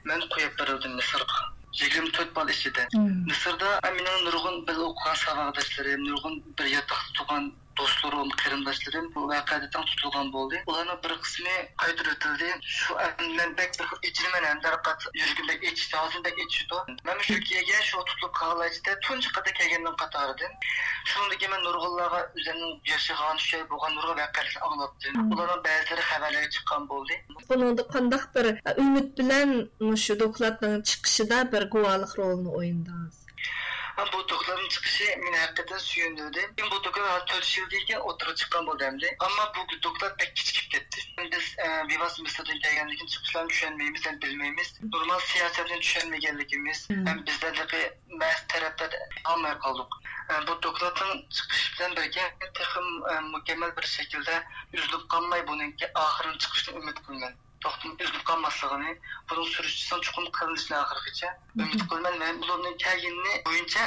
[0.08, 1.57] ben koyup verildim Mısır'a.
[1.76, 2.86] жиырма төрт балл ішеді
[3.28, 10.30] мысырда менің нұрғын бір оқыған сабақдастарым нұрғын бір ұяттақ туған достарым қарындастарым бұл уақиғадан тұтылған
[10.34, 15.66] болды олардың бір қысымы қайтыр өтілді шу әнмен бәк бір үтірмен әндер қат жүрген бәк
[15.70, 20.50] етшісі аузын бәк етші ұты мен түркияге шу тұтылып қағылайды тұншы қата келгеннің қатарды
[21.12, 26.50] шуынды мен нұрғылаға өзінің жерші қалған үш ай болған нұрға бәкәрісі аңылапты олардың бәзірі хәбәлігі
[26.58, 27.20] шыққан болды
[27.52, 29.56] бұныңды қандақ бір үміт білән
[30.04, 33.27] шу докладының шыққышыда бір гуалық ролын ойындаңыз
[33.98, 36.38] Ha botukların çıkışı min hakikaten suyundurdu.
[36.56, 39.16] Kim botuklar hal törüşüldüyken otura çıkan bu demdi.
[39.18, 41.00] Ama bu botuklar pek küçük gitti.
[41.32, 44.80] Biz e, Vivas Mısır'da gelgenlikin çıkışlarını düşünmeyimiz hem bilmeyimiz.
[44.92, 46.88] Normal siyasetten düşünmeyenlikimiz.
[46.88, 47.06] Hmm.
[47.06, 47.82] Hem bizlerdeki
[48.20, 48.90] məhz tərəfdə
[49.24, 49.90] almaya qaldıq.
[50.30, 52.88] E, bu doktordan çıxışdan birgə texim
[53.34, 57.47] mükəmməl bir şekilde şəkildə üzülüb qalmay bununki axırın çıxışını ümid qılmıram.
[57.60, 58.96] Toplum özgürlükkan maslığını,
[59.30, 63.80] bunun sürüşçüsünün çukurluk kılınışına akırgıca, ümit kılmen ve bunun tergini boyunca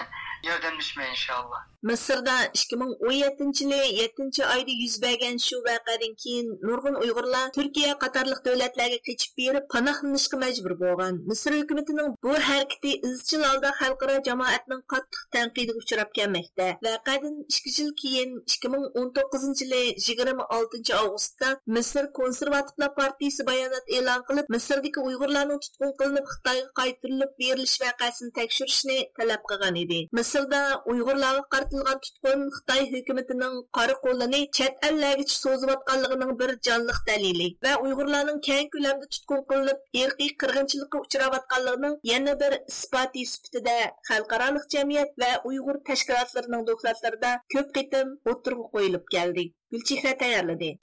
[0.49, 7.93] yordamlashma inshaalloh Misrda 2017 yili 7 oyda yuz bergan shu voqeadan keyin nurg'un Uyg'urlar Turkiya
[8.03, 11.13] qatorliq davlatlarga qochib berib panohlanishga majbur bo'lgan.
[11.29, 16.67] Misr hukumatining bu harakati izchil holda xalqaro jamoatning qattiq tanqidiga uchrab kelmoqda.
[16.87, 24.99] Voqeadan 2 yil keyin 2019 yili 26 avgustda Misr Konservativlar partiyasi bayonot e'lon qilib, Misrdagi
[25.07, 29.99] Uyg'urlarning tutqun qilinib Xitoyga qaytarilib berilish voqeasini tekshirishni talab qilgan edi.
[30.31, 37.73] Misrda Uyg'urlarga qartilgan tutqun xitoy hukumatining qora qo'lini chet ellargacha so'ziyotganligining bir jonliq dalili va
[37.87, 43.77] uyg'urlarning keng ko'lamda tutqun qilinib irqiy qirg'inchilikqa uchrayotganligining yana bir isboti sifatida
[44.11, 49.49] xalqaro jamiyat va uyg'ur tashkilotlarining dokladlarida ko'p qitim o'tirg'a qo'yilib keldi.
[49.75, 50.75] Gulchehra tayyorladi.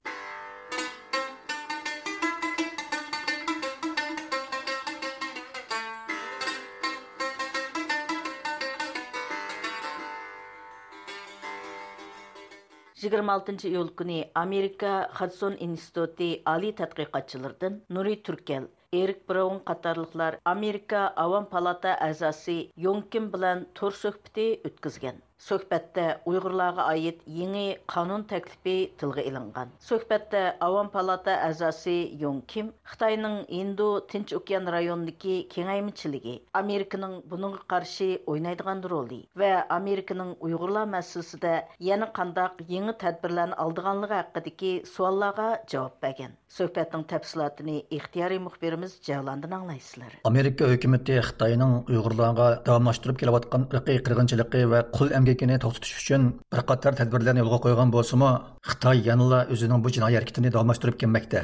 [12.99, 21.47] 26 iyul күні Америка Хадсон институты али тадқиқатчылардан Нури Туркел, Эрик Браун қатарлықлар Америка Аван
[21.53, 25.23] палата әзасы Йонкин білән тор сөhbәте өткізген.
[25.39, 29.69] Söhbətdə Uyğurlarga aid yeni qanun təklifi tilgə ilingan.
[29.79, 38.09] Söhbətdə Avam Palata əzası Yong Kim Xitayның Indo Tinch Okean rayonundakı kengaymichiligi, Amerikaның bununğa qarşı
[38.27, 46.35] oynaydigan roli və Amerikaның Uyğurlar məsələsində yana qandaq yeni tədbirlərni aldığanlığı haqqındakı suallarga cavab bergan.
[46.49, 50.19] Söhbətning təfsilatını ixtiyari muxbirimiz Cavlandın anlaysızlar.
[50.25, 56.93] Amerika hökuməti Xitayның Uyğurlarga davamlaşdırıb kelayotgan irqiy qırğınçılığı və qul əmgəkini to'xtatish uchun bir qator
[56.99, 58.29] tadbirlarni yo'lga qo'ygan bo'lsimi
[58.69, 61.41] xitoy yanala o'zining bu jinoiy harakatini davomlashtirib kelmoqda.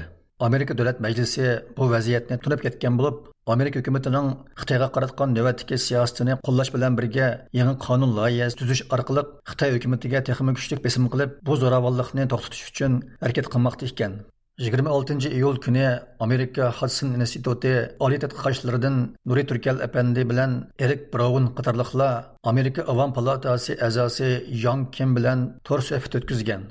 [0.48, 1.46] Amerika davlat majlisi
[1.78, 3.18] bu vaziyatni tunab ketgan bo'lib
[3.54, 4.28] amerika hukumatining
[4.62, 7.28] xitoyga qaratgan navbatdagi siyosatini qo'llash bilan birga
[7.60, 12.92] yangi qonun loyihasi tuzish orqali xitoy hukumatiga texmi kuchlik besim qilib bu zo'ravonlikni to'xtatish uchun
[13.24, 14.14] harakat qilmoqda ekan.
[14.58, 15.84] 26 iyul kuni
[16.20, 18.96] Amerika Hudson instituti oliy tadqiqotchilaridan
[19.28, 25.82] Nuri Turkal apandi bilan Erik Brown qatorliqlar Amerika Avam palatasi a'zosi Yang Kim bilan to'r
[25.84, 26.64] suhbat o'tkazgan.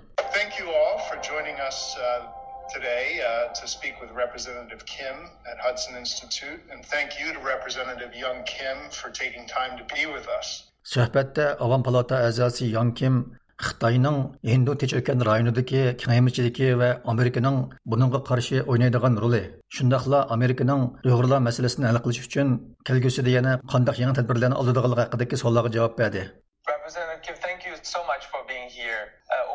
[1.65, 2.25] Uh,
[2.73, 5.17] today uh, to speak with Representative Kim
[5.51, 10.07] at Hudson Institute and thank you to Representative Young Kim for taking time to be
[10.15, 10.73] with us.
[10.85, 13.15] Suhbatda Avam palata a'zosi Yang Kim
[13.63, 14.19] xitoyning
[14.53, 17.59] hindu tinch okean rayonidagi kengaymichiligi va amerikaning
[17.91, 19.43] buningga qarshi o'ynaydigan roli
[19.77, 22.49] shundoqla amerikaning uyg'urlar masalasini hal qilish uchun
[22.89, 26.23] kelgusida yana qandaq yangi tadbirlarni oladiganligi haqidagi savollarga javob berdi.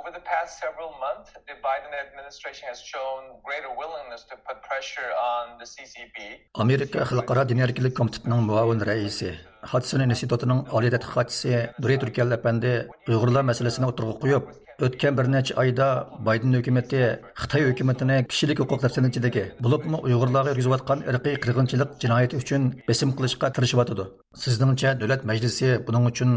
[0.09, 5.11] Over the past several months, the Biden administration has shown greater willingness to put pressure
[5.33, 6.17] on the CCP.
[6.63, 13.43] Amerika Xalqaro Diniy erkinlik komitetining raisi, Hudson institutining oliy tadqiqotchisi Duri Turkal apandi Uyg'urlar
[13.89, 14.49] o'tirg'a qo'yib,
[14.85, 15.87] o'tgan bir necha oyda
[16.25, 17.01] Bayden hukumati
[17.41, 24.05] Xitoy hukumatini kishilik huquq tafsilotchiligi, bo'libmi Uyg'urlarga yurgizayotgan irqiy qirg'inchilik jinoyati uchun besim qilishga tirishyotidi.
[24.43, 26.31] Sizningcha davlat majlisi buning uchun?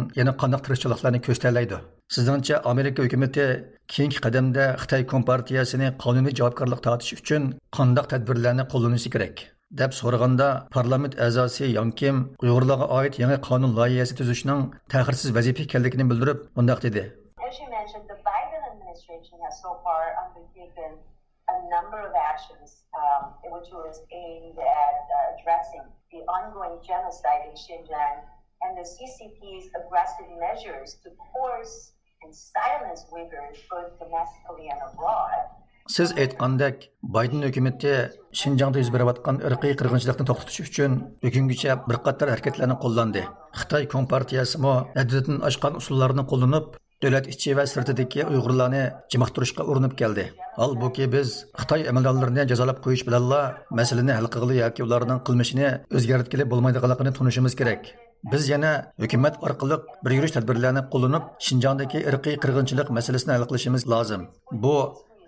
[2.14, 3.44] Sizningcha Amerika hukumati
[3.92, 7.42] keyingi qadamda Xitoy kompartiyasini qonuniy javobgarlik tortish uchun
[7.76, 9.36] qanday tadbirlarni qo'llanishi kerak?
[9.80, 14.60] deb so'raganda parlament a'zosi Yankim Uyg'urlarga oid yangi qonun loyihasi tuzishning
[14.92, 17.02] ta'xirsiz vazifa ekanligini bildirib, bundoq dedi.
[17.46, 21.00] As you mentioned, the Biden administration has so far undertaken
[21.48, 27.54] a number of actions um, which was aimed at uh, addressing the ongoing genocide in
[27.56, 28.18] Xinjiang
[28.62, 35.48] and the CCP's aggressive measures to force and silence Uyghurs both domestically and abroad.
[35.90, 37.94] Siz aytgandek, Bayden hökuməti
[38.32, 40.92] Şinjanda yüz beriyotgan irqiy qırğınçılıqni to'xtatish uchun
[41.24, 43.24] bugungacha bir qator harakatlarni qo'llandi.
[43.58, 50.28] Xitoy Kompartiyasi mo haddidan oshgan usullarni qo'llanib, Дәүләт ичи ва сыртыдагы уйгырларны җимәктүрүшкә урынып келде.
[50.54, 53.40] Ал бу ки без Хытай әмәлдарларын язалап куйыш белән ла
[53.74, 57.02] мәсьәләне хәл кылгы яки болмайды кылмышын үзгәрткеле керек.
[57.02, 57.90] Біз тунышымыз кирәк.
[58.30, 64.28] Без яна хөкүмәт аркылы бер юриш тәдбирләрне кулланып, Шинҗандагы ирқи кыргынчылык мәсьәләсен хәл кылышымыз лазым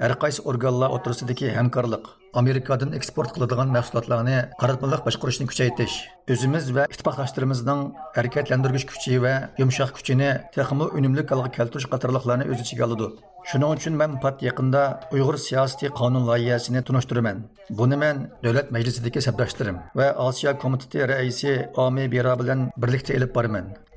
[0.03, 2.09] әр قايسى ئورگانلار ئوتتۇرىسىدىكى әмкарлық
[2.41, 5.99] америкадан экспорт قىلىدىغان مەھسۇلاتلارنى қаратмалық باشقۇرۇشنى كۈچەيتىش
[6.35, 7.85] Өзіміз ۋە ئىتتىپاقداشلىرىمىزنىڭ
[8.23, 13.13] әрекетлендіргіш күші ۋە يۇمشاق كۈچىنى تېخىمۇ ئۈنۈملۈك ھالغا كەلتۈرۈش قاتارلىقلارنى ئۆز ئىچىگە ئالىدۇ
[13.53, 14.83] shuning uchun man pat yaqinda
[15.15, 17.43] uyg'ur siyosiy qonun loyihasini tunishtiraman
[17.79, 21.53] buni man davlat majlisidagi sabdoshlarim va osiyo komiteti raisi
[21.87, 23.13] omi bera bilan birlikda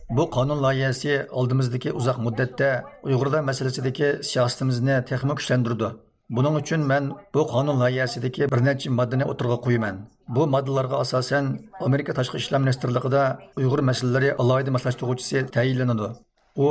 [0.09, 2.67] Bu qonun loyihasi oldimizdagi uzoq muddatda
[3.07, 5.89] Uyg'urlar masalasidagi siyosatimizni texmo kuchlantirdi.
[6.35, 9.95] Buning uchun men bu qonun loyihasidagi bir necha moddani o'tirg'a qo'yaman.
[10.35, 11.45] Bu moddalarga asosan
[11.87, 13.23] Amerika tashqi ishlar ministrligida
[13.59, 16.07] Uyg'ur masalalari alohida maslahatchisi tayinlanadi.
[16.65, 16.67] U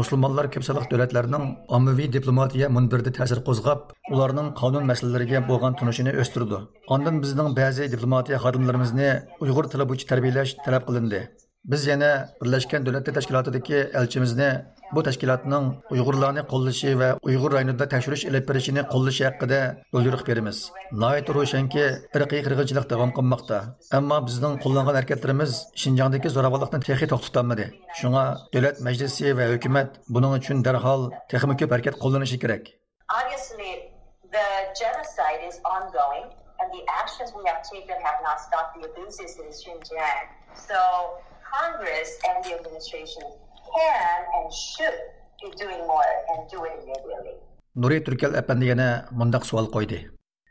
[0.00, 1.44] musulmonlar ko'p sonli davlatlarning
[1.76, 3.80] ommaviy diplomatiya munbirida ta'sir qo'zg'ab,
[4.14, 6.58] ularning qonun masalalariga bo'lgan tunishini o'stirdi.
[6.94, 9.10] Ondan bizning ba'zi diplomatiya xodimlarimizni
[9.44, 11.20] Uyg'ur tili bo'yicha tarbiyalash talab qilindi.
[11.66, 14.50] Biz yana Birlashgan Davlatlar Tashkilotidagi elchimizni
[14.94, 19.58] bu tashkilotning Uyg'urlarni qo'llashi va Uyg'ur rayonida tekshirish ilib berishini qo'llashi haqida
[19.94, 20.58] buyruq beramiz.
[21.00, 21.84] Nihoyat ro'shanki,
[22.16, 23.58] irqiy qirg'inchilik davom qilmoqda.
[23.98, 25.52] Ammo bizning qo'llangan harakatlarimiz
[25.82, 27.66] Shinjongdagi zo'ravonlikni texi to'xtatolmadi.
[28.00, 28.24] Shunga
[28.54, 32.64] davlat majlisi va hukumat buning uchun darhol texmi ko'p harakat qo'llanishi kerak.
[40.66, 40.78] So
[41.52, 44.98] Congress and the administration can and should
[45.42, 47.36] be doing more and do it immediately.
[47.76, 49.68] Nuri Türkel Efendi yana mundaq sual.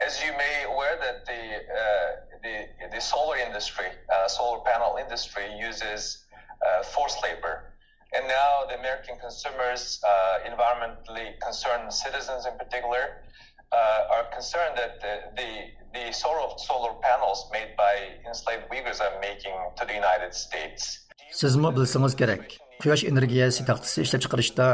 [0.05, 1.41] As you may aware that the
[1.81, 2.09] uh,
[2.43, 2.55] the
[2.93, 6.25] the solar industry, uh, solar panel industry uses
[6.65, 7.71] uh, forced labor.
[8.15, 13.03] And now the American consumers, uh, environmentally concerned citizens in particular,
[13.75, 15.49] uh, are concerned that the, the,
[15.95, 17.93] the solar, solar panels made by
[18.27, 20.81] enslaved Uyghurs are making to the United States.
[22.15, 24.65] kerak quyosh energiyasi taxtisi ishlab chiqarishda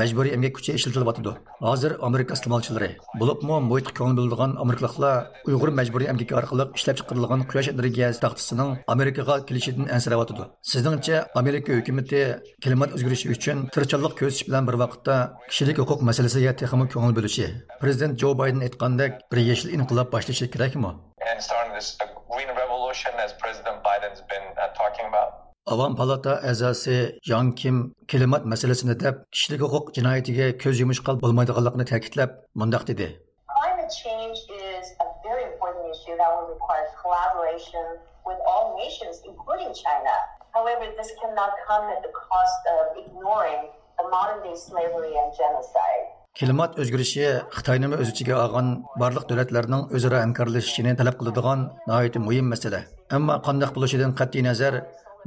[0.00, 1.32] majburiy emgak kuchi ishlatilyotidi
[1.68, 5.14] hozir amerika iste'molchilari bo'libmi muhitga ko'ngil biladigan amerikaliklar
[5.48, 12.22] uyg'ur majburiy emgaki orqali ishlab chiqarilgan quyosh energiyasi taxtisining amerikaga kelishidan ansirayotidi sizningcha amerika hukumati
[12.64, 15.16] klimat o'zgarishi uchun tirishchanlik ko'rsatish bilan bir vaqtda
[15.50, 17.46] kishilik huquq masalasiga texmi ko'ngil bo'lishi
[17.82, 20.92] prezident jo bayden aytgandek bir yashil inqilob boshlashi kerakmi?
[21.30, 25.39] And starting this uh, green revolution as President Biden's been uh, talking about.
[25.66, 31.84] Avam palata a'zosi Jan Kim klimat masalasini deb kishilik huquq jinoyatiga ko'z yumish qilib bo'lmaydiganligini
[31.90, 33.08] ta'kidlab mundoq dedi.
[33.54, 37.86] Climate change is a very important issue that will require collaboration
[38.28, 40.14] with all nations, including China.
[40.56, 43.62] However, this cannot come at the cost of ignoring
[43.98, 46.06] the modern day slavery and genocide.
[46.38, 48.66] Klimat o'zgarishi Xitoyni o'z ichiga olgan
[49.02, 52.80] barliq davlatlarning o'zaro hamkorlashishini talab qiladigan nihoyat muhim masala.
[53.16, 54.74] Ammo qanday bo'lishidan qat'iy nazar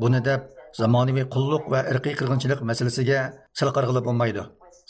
[0.02, 0.42] buni deb
[0.80, 3.20] zamonaviy qulluq va irqiy qirg'inchilik masalasiga
[3.58, 4.44] sil qarg'ilib bo'lmaydi.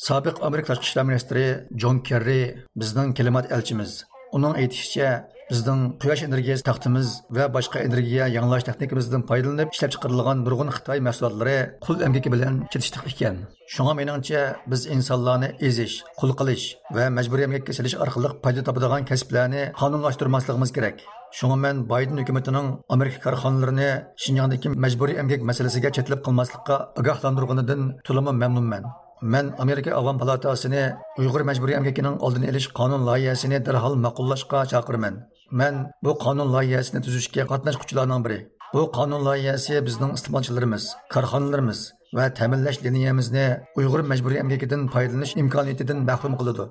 [0.07, 1.43] Sobiq Amerika tashqi ishlar ministri
[1.81, 2.41] Jon Kerri
[2.81, 3.91] bizning klimat elchimiz.
[4.35, 5.09] Uning aytishicha,
[5.51, 11.57] біздің quyosh energiyasi taxtimiz va boshqa energiya yangilash texnikamizdan foydalanib ishlab chiqarilgan nurg'un xitoy mahsulotlari
[11.85, 13.41] qul amgaki bilan chetishdiq ekan
[13.73, 19.67] shunga meningcha biz insonlarni ezish qul qilish va majburiy amgakka silish orqali foyda topadigan kasblarni
[19.81, 21.05] qonunlashtirmasligimiz kerak
[21.41, 23.87] мен Байден үкіметінің Америка карханларыны
[24.21, 28.85] Шинжаңдагы мәҗбүри мәселесіге мәсьәләсенә чәтлеп кылмаслыкка агахландыргандан тулымы мәмнунмын.
[29.21, 35.23] Мен Америка Аван палатасыны Уйгыр мәҗбүри эмгекенең алдын элиш канун лаиясенә дәрхал мақұллашқа чакырмын.
[35.53, 38.39] Мен бұл қанун лайиясыны түзішке қатнашқучыларның бірі.
[38.73, 41.83] Бұл қанун лайиясы біздің істималчыларымыз, қарханаларымыз
[42.17, 43.45] va ta'minlash liniyamizni
[43.79, 46.65] uyg'ur majburiy amgakidan foydalanish imkoniyatidan mahrum qiladi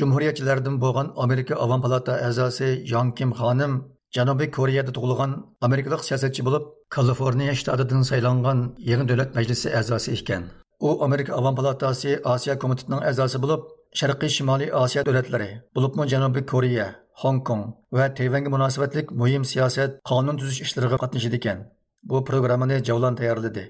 [0.00, 3.72] jumhuriyatchilardan bo'lgan amerika ovon palata a'zosi yon kim xonim
[4.16, 5.30] Janubiy Koreyada tug'ilgan
[5.66, 8.58] amerikalik siyosatchi bo'lib, Kaliforniya shtatidan saylangan
[8.90, 10.42] yangi davlat majlisi a'zosi ekan.
[10.86, 13.62] U Amerika Avam Palatasi Osiyo komitetining a'zosi bo'lib,
[14.00, 16.86] Sharqiy Shimoliy Osiyo davlatlari, bo'libmi Janubiy Koreya,
[17.22, 17.62] Hong Kong
[17.96, 21.58] va Tayvanga munosabatlik muhim siyosat, qonun tuzish ishlariga qatnashadi ekan.
[22.08, 23.64] Bu programmani Javlon tayyorladi.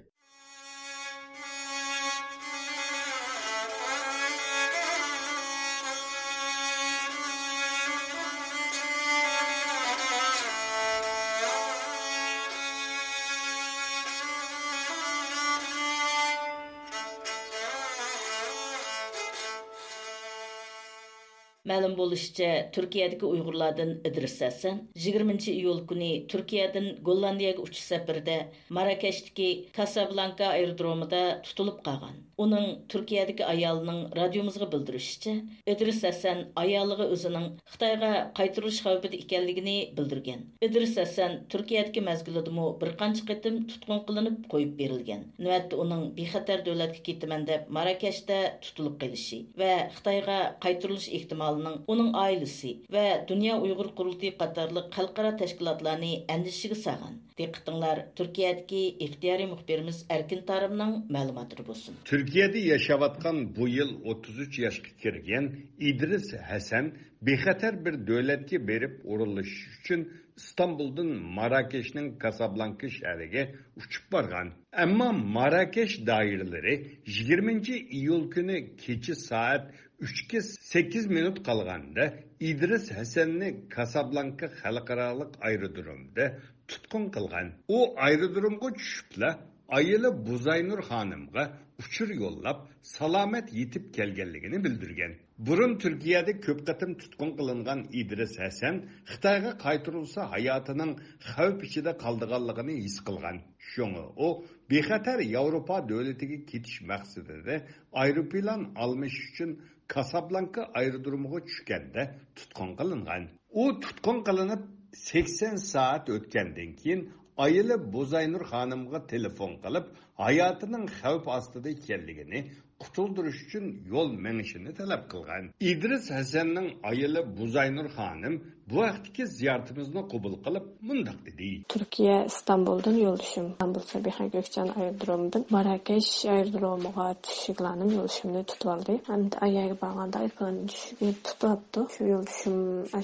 [21.73, 28.35] Мәлім болышча, Түркиядегі ұйғырлардан Идрис Сәсен 20 июл күні Түркиядан Голландияға ұчыш сәпірде
[28.79, 32.19] Маракештікі Касабланка аэродромыда тұтылып қалған.
[32.41, 35.35] Оның Түркиядегі аялының радиомызға білдірішіше,
[35.69, 40.47] Идрис Әсән аялыға өзінің Қытайға қайтырылыш қауіпіде екенлігіне білдірген.
[40.65, 45.27] Идрис Әсән Түркиядегі мәзгілідімі бір қанша қытым тұтқын қылынып қойып берілген.
[45.43, 52.79] Нөәтті оның бейхатар дөләтке кетімен деп Маракеште тұтылып келіші вә Қытайға қайтырылыш ехтималының оның айлысы
[52.93, 57.21] вә Дүния ұйғыр құрылты қатарлық қалқара тәшкілатланы әндішігі саған.
[57.39, 61.97] Дек қытыңлар Түркиядегі иқтияри мұқберіміз әркін тарымның мәліматыр болсын.
[62.23, 65.45] Turkiyada yashayotgan bu yil 33 yoshga kirgan
[65.79, 70.01] idris hasan bexatar bir davlatga berib o'rinlashish uchun
[70.37, 73.43] istanbuldan marakeshning kasablanka shahriga
[73.81, 74.49] uchib borgan
[74.85, 75.09] ammo
[75.39, 76.75] marakesh doiralari
[77.07, 79.63] 20 iyul kuni kecha soat
[80.01, 82.05] 3 8 minut qolganda
[82.51, 86.25] idris hasanni kasablanka xalqaroliq aerodromda
[86.69, 89.31] tutqun qilgan u aerodromga tushibla
[89.79, 91.43] ayili buzaynur xonimga
[91.83, 92.59] uchur yo'llab
[92.97, 95.13] salomat yetib kelganligini bildirgan.
[95.47, 98.75] Burun turkiyada ko'p qatim tutqun qilingan idris hasan
[99.13, 100.93] xitoyga qaytarilsa hayotining
[101.31, 103.37] xavf ichida qoldiganligini his qilgan
[103.71, 104.29] shunga u
[104.71, 107.55] bexatar yevropa davlatiga ketish maqsadida
[108.03, 109.51] aeroplan almish uchun
[109.95, 112.03] kasablanka aerodromiga tushganda
[112.39, 113.23] tutqun qilingan
[113.63, 117.01] u tutqun qilinib 80 soat o'tgandan keyin
[117.39, 119.87] ayili Buzaynur xonimga telefon qilib,
[120.25, 122.41] hayotining xavf ostida ekanligini
[122.83, 125.45] qutuldirish uchun yo'l minishini talab qilgan.
[125.73, 128.35] Idris Hasanning ayili Buzaynur xonim
[128.71, 131.49] bu vaqtdagi ziyoratimizni qabul qilib, mundoq dedi.
[131.75, 133.47] Turkiya Istanbuldan yo'lishim.
[133.53, 138.95] Istanbul Sabiha Gökçen aerodromidan Marrakesh aerodromiga tushishlanib yo'lishimni tutib oldi.
[139.09, 141.81] hamda ayaga borganda aeroplan tushib tutyapti.
[141.95, 142.59] Shu yo'lishim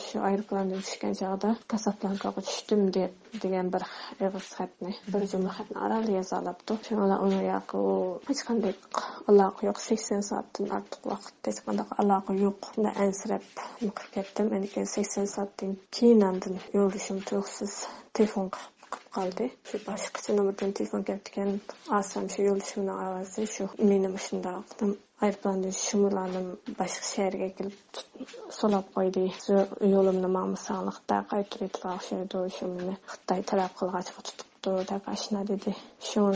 [0.06, 3.82] shu aeroplandan tushgan chog'da Casablancaga tushdim deb degan bir
[4.26, 6.78] og'iz xatni, bir jumla xatni orali yoza olibdi.
[6.88, 7.82] Shunga uni yoqi
[8.30, 8.74] hech qanday
[9.30, 12.72] aloqa yo'q sakson soatdan ortiq vaqt hech qanday aloqa yo'q
[13.04, 13.44] ansirab
[13.78, 17.74] qilib ketdim keyin sakson soatdan keyin andin yo'ldoshim tursiz
[18.16, 19.46] telefon qilib qoldi.
[19.68, 21.52] Shu boshqacha nomerdan telefon kelgan
[21.98, 24.82] olsam shu yo'ldoshimni ovozi shu meni shundoq
[25.26, 26.48] aeroplandan shumurlanib
[26.80, 28.02] boshqa shaharga kelib
[28.58, 29.24] so'lab qo'ydi.
[29.94, 35.76] Yo'limni mana sog'liqda qaytirib o'xshaydi shu meni xitoy talab qilg'ach tutibdi deb ashuna dedi.
[36.10, 36.26] Shu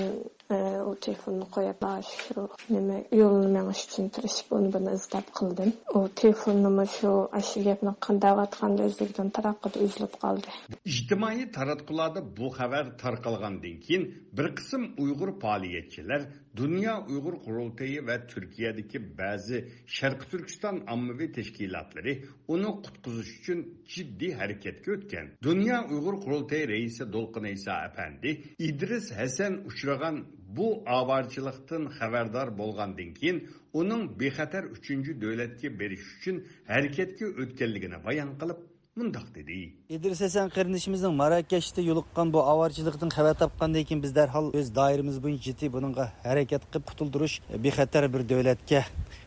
[0.91, 7.13] u telefonni qo'yib shu nima yo'lni manga tushuntirishib uni buni izlab qildim u telefonnimi shu
[7.51, 10.57] shu gapni qandayotganda o'zligidan taraqqida uzilib qoldi
[10.93, 14.05] ijtimoiy taratqularda bu xabar tarqalgandan keyin
[14.39, 16.21] bir qism uyg'ur faoliyatchilar
[16.57, 19.59] dunyo uyg'ur qurultayi va turkiyadagi ba'zi
[19.97, 22.13] sharqi turkiston ommaviy tashkilotlari
[22.55, 23.59] uni qutqizish uchun
[23.95, 28.31] jiddiy harakatga o'tgan dunyo uyg'ur qurultayi raisi do'lqin iso apandi
[28.69, 30.17] idris hasan uchragan
[30.57, 33.39] bu avarchilikdan xabardor bo'lgandan keyin
[33.81, 36.37] uning bexatar uchinchi davlatga berish uchun
[36.73, 38.59] harakatga o'tganligini bayon qilib
[38.99, 39.59] mundoq dedi.
[39.97, 45.45] Idris hasan qarindishimizning marakashda yo'liqqan bu avorchilikdan xabar topgandan keyin biz darhol o'z doiramiz bo'yicha
[45.47, 47.35] jiddiy bunga harakat qilib qutuldirish
[47.65, 48.81] bexatar bir davlatga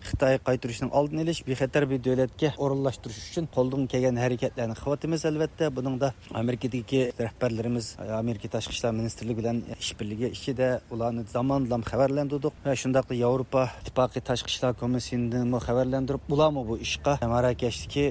[0.09, 6.07] xitoy qaytirishning oldini olish bexatar bir davlatga o'rinlashtirish uchun qo'ldan kelgan harakatlarni qilyapmiz albatta buningda
[6.41, 7.85] amerikadagi rahbarlarimiz
[8.21, 14.49] amerika tashqi ishlar ministrligi bilan ishbirligi ichida ularni zamonlam xabarlantirdik va shundoq yevropa ittifoqi tashqi
[14.53, 18.05] ishlar komissiyasidan xabarlantirib ularmi bu ishga marakashdagi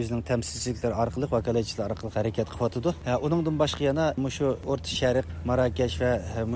[0.00, 2.90] o'zining tamsilchiliklari orqali vakolatchilar orqali harakat qilyotidi
[3.26, 6.12] uningdan boshqa yana shu o'rta sharq marakesh va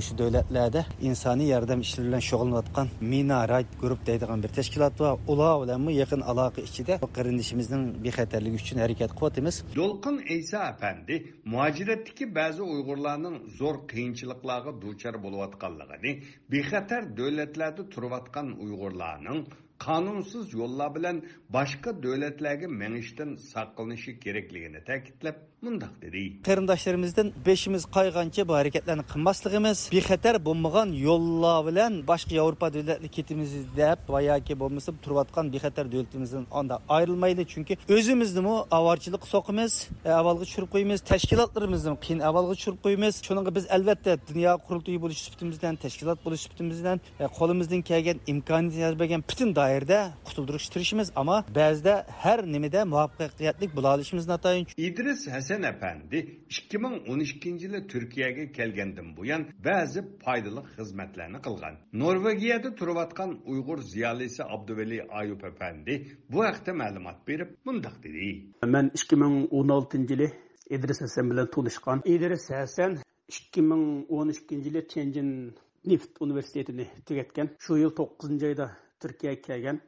[0.06, 5.54] shu davlatlarda insoniy yordam ishlari bilan shug'ullanayotgan mina rak guruh deydigan bir tashkilot va ular
[5.62, 11.14] bilan yaqin aloqa ichida qarindishimizning bexatarligi uchun harakat qilyapmiz to'lqin iso apandi
[11.54, 16.12] muajiratdagi ba'zi uyg'urlarning zo'r qiyinchiliklarga duchor bo'layotganligini
[16.52, 19.40] bexatar davlatlarda turayotgan uyg'urlarning
[19.86, 21.16] qonunsiz yo'llar bilan
[21.56, 25.36] boshqa davlatlarga minishdan saqlanishi kerakligini ta'kidlab
[25.66, 33.10] mundoq dedi qarindoshlarimizdan beshimiz qaygancha bu harakatlarni qilmasligimiz bexatar bo'lmagan yo'llar bilan boshqa yevropa davlatlarga
[33.16, 33.50] ketimiz
[33.80, 39.72] deb va yoki bo'lmasa turayotgan bexatar davlatimizdan onda ayrilmaydi chunki o'zimizni avorchilik so'qimiz
[40.20, 45.74] avalga tushirib qo'yamiz tashkilotlarimizni qiyin avalga tushirib qo'yamiz shuninga biz albatta dunyo qurultiyi bo'lish supatimizdan
[45.84, 46.96] tashkilot bo'lish supatimizdan
[47.38, 54.24] qo'limizdan kelgan imkoniyat bergan butun doirada qutuldirish tirishimiz ammo ba'zida har nimada muvaffaqiyatli bo'la olishimiz
[54.34, 61.76] natoyin idris hasan Hasan Efendi 2012 yılı Türkiye'ye kelgandan buyan bazı faydalı hizmetlerini kılgan.
[61.92, 68.46] Norvegiyada turayotgan Uyg'ur ziyolisi Abduveli Ayub Efendi bu haqda ma'lumot berib mundaq dedi.
[68.66, 70.30] Men 2016 yılı
[70.70, 72.02] İdris Hasan bilan tanışgan.
[72.04, 72.96] İdris Hasan
[73.28, 77.48] 2012 yılı Tianjin Nift Üniversitetini tugatgan.
[77.58, 79.80] Shu yil 9 oyda Turkiyaga kelgan.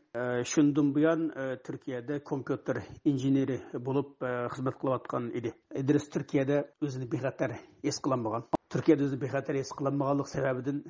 [0.45, 1.33] Shundan buyon
[1.64, 3.59] Turkiyada kompyuter injeneri
[3.89, 4.23] bo'lib
[4.55, 5.53] xizmat qilayotgan edi.
[5.81, 7.53] Idris Turkiyada o'zini bexatar
[7.83, 8.47] his qilmagan.
[8.71, 10.85] Turkiyada o'zini bexatar his qilmaganlik sababidan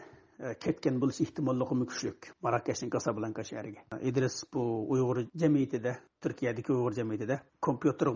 [0.61, 2.13] ketgan bo'lish ehtimolligi kuchli.
[4.55, 4.63] Bu
[4.95, 8.07] Uyg'ur jamiyatida, Turkiyadagi Uyg'ur jamiyatida kompyuter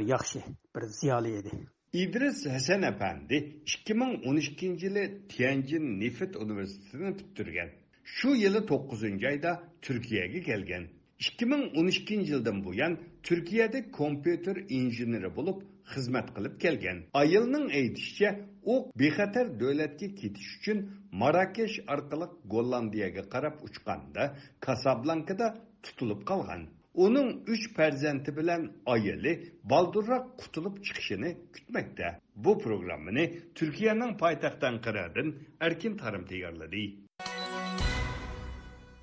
[0.00, 0.42] yaxshi
[0.76, 1.50] bir ziyoli edi.
[1.92, 7.85] İdris Hasan Efendi 2012 yılı Tianjin Nifit Üniversitesi'ni.
[8.08, 9.04] Şu yılı 9.
[9.04, 10.88] ayda Türkiye'ye gelgen.
[11.18, 15.62] 2012 yıldan bu yan Türkiye'de kompüter injeneri bo'lib
[15.94, 20.78] xizmat qilib kelgan Ayılının aytishicha u bexatar davlatga ketish uchun
[21.12, 25.46] marakesh orqali gollandiyaga qarab uchganda kasablankada
[25.82, 26.62] tutilib qolgan
[26.94, 29.32] uning uch farzandi bilan ayılı
[29.70, 35.28] baldurroq qutulib chiqishini kutmoqda Bu programmani turkiyaning paytaxtdan Qıradın
[35.60, 37.05] Erkin tarim tayyorladi.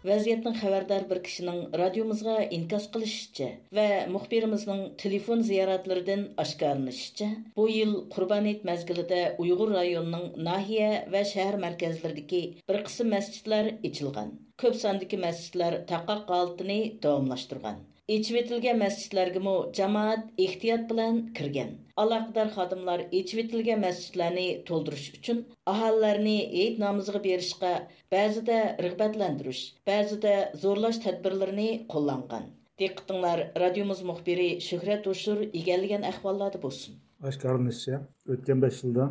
[0.09, 7.29] Vaziyatdan xabardor bir kishining radiomizga inkos qilishicha va muxbirimizning telefon ziyoratlaridan oshkorlanishicha
[7.59, 14.35] bu yil qurbon hayit mazgilida uyg'ur rayonining nahiya va shahar markazlaridagi bir qism masjidlar ichilgan
[14.65, 17.81] ko'p sondagi masjidlar taqqoq holatini davomlashtirgan
[18.11, 21.69] ئېچىۋېتىلگەن مەسچىتلەرگىمۇ jamoat ehtiyot bilan kirgan
[22.01, 25.39] ئالاقىدار xodimlar ئېچىۋېتىلگەن مەسچىتلەرنى تولدۇرۇش ئۈچۈن
[25.73, 27.71] ئاھالىلەرنى ھېيت نامىزىغا berishga
[28.15, 30.33] ba'zida rig'batlantirish ba'zida
[30.65, 32.49] zo'rlash tadbirlarini qo'llangan
[32.83, 36.99] دىققىتىڭلار radiomiz muxbiri shuhrat ئۇشۇر ئىگەلىگەن ئەھۋاللاردا بولسۇن
[37.31, 38.01] oshkorlanishicha
[38.35, 39.05] o'tgan besh yilda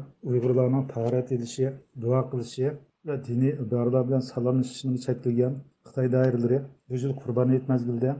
[2.05, 2.77] duo qilishi
[3.09, 5.55] va diniy iboralar bilan salomlashishni cheklagan
[5.89, 6.09] xitoy
[6.89, 8.13] bu yil qurbon hayit mazgilida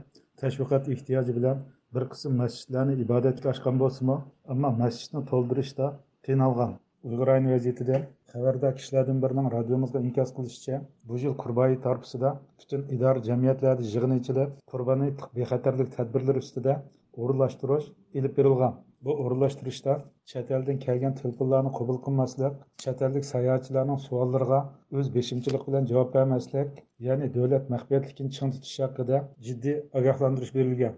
[0.43, 1.57] tashviqot ehtiyoji bilan
[1.95, 4.17] bir qism masjidlarni ibodatga ochgan bo'lsinmi?
[4.53, 5.87] Ammo masjidni to'ldirishda
[6.27, 6.71] qiynalgan.
[7.09, 7.97] Uyg'ur ayni vaziyatida
[8.33, 10.79] xabardor kishilardan birining radiomizga inkos qilishicha
[11.09, 12.29] bu yil qurboni tarpusida
[12.61, 15.03] butun idora jamiyatlarni yig'ini ichida qurbon
[15.37, 16.73] bexatarlik tadbirlari ustida
[17.21, 17.87] o'rinlashtirish
[18.21, 18.73] ilib berilgan.
[19.05, 19.93] Bu o'rinlashtirishda
[20.31, 24.59] chet eldan kelgan telefonlarni qabul qilmaslik chet ellik sayohatchilarning savollariga
[24.97, 26.69] o'z beshimchilik bilan javob bermaslik
[27.07, 30.95] ya'ni davlat maxfiyatligini ching tutish haqida jiddiy ogohlantirish berilgan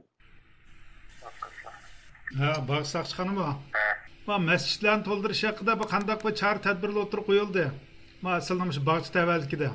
[2.40, 3.50] ha bog' soqchixonami
[4.28, 7.66] ma masjidlarni to'ldirish haqida bu qandaq bir chora tadbirlar o'tirib qo'yildi
[8.24, 9.70] ma aslida shu bog'cha tavallikida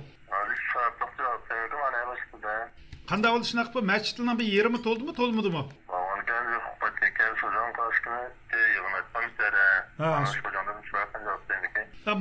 [3.11, 5.63] qanday bo'lishi shunaqa bu masjidlarni bir yerimi to'ldimi to'lmadimi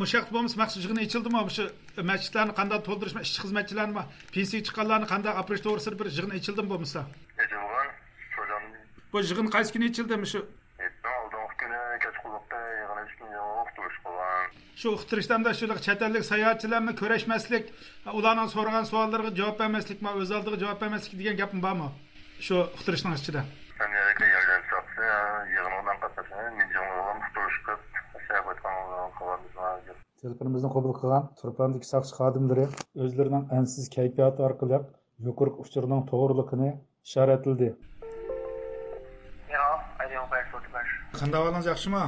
[0.01, 1.65] mushaq bo'lmasa maqsad yig'ini ichildimi shu
[2.11, 4.03] masjidlarni qanday to'ldirish ishchi xizmatchilarni
[4.35, 7.01] pensiya chiqqanlarni qanday operash to'g'risida bir yig'in ichildimi bo'lmasa
[9.11, 10.41] bu yig'in qaysi kuni ichildi shu
[14.81, 17.65] shu uqtirishda shu chet ellik sayohatchilarni ko'rashmaslik
[18.19, 21.87] ularning so'ragan savollariga javob bermaslik o'z oldiga javob bermaslik degan gapim bormi
[22.47, 23.41] shu uqtirishning ichida
[30.21, 32.65] telefonimizni qabul qilgan turpandagi saqchi xodimlari
[33.03, 34.79] o'zlarining ansiz kayfiyati orqali
[35.27, 36.69] yuqori uchurning to'g'riligini
[37.07, 37.69] ishoratildi
[41.19, 42.03] qanday ahvolingiz yaxshimi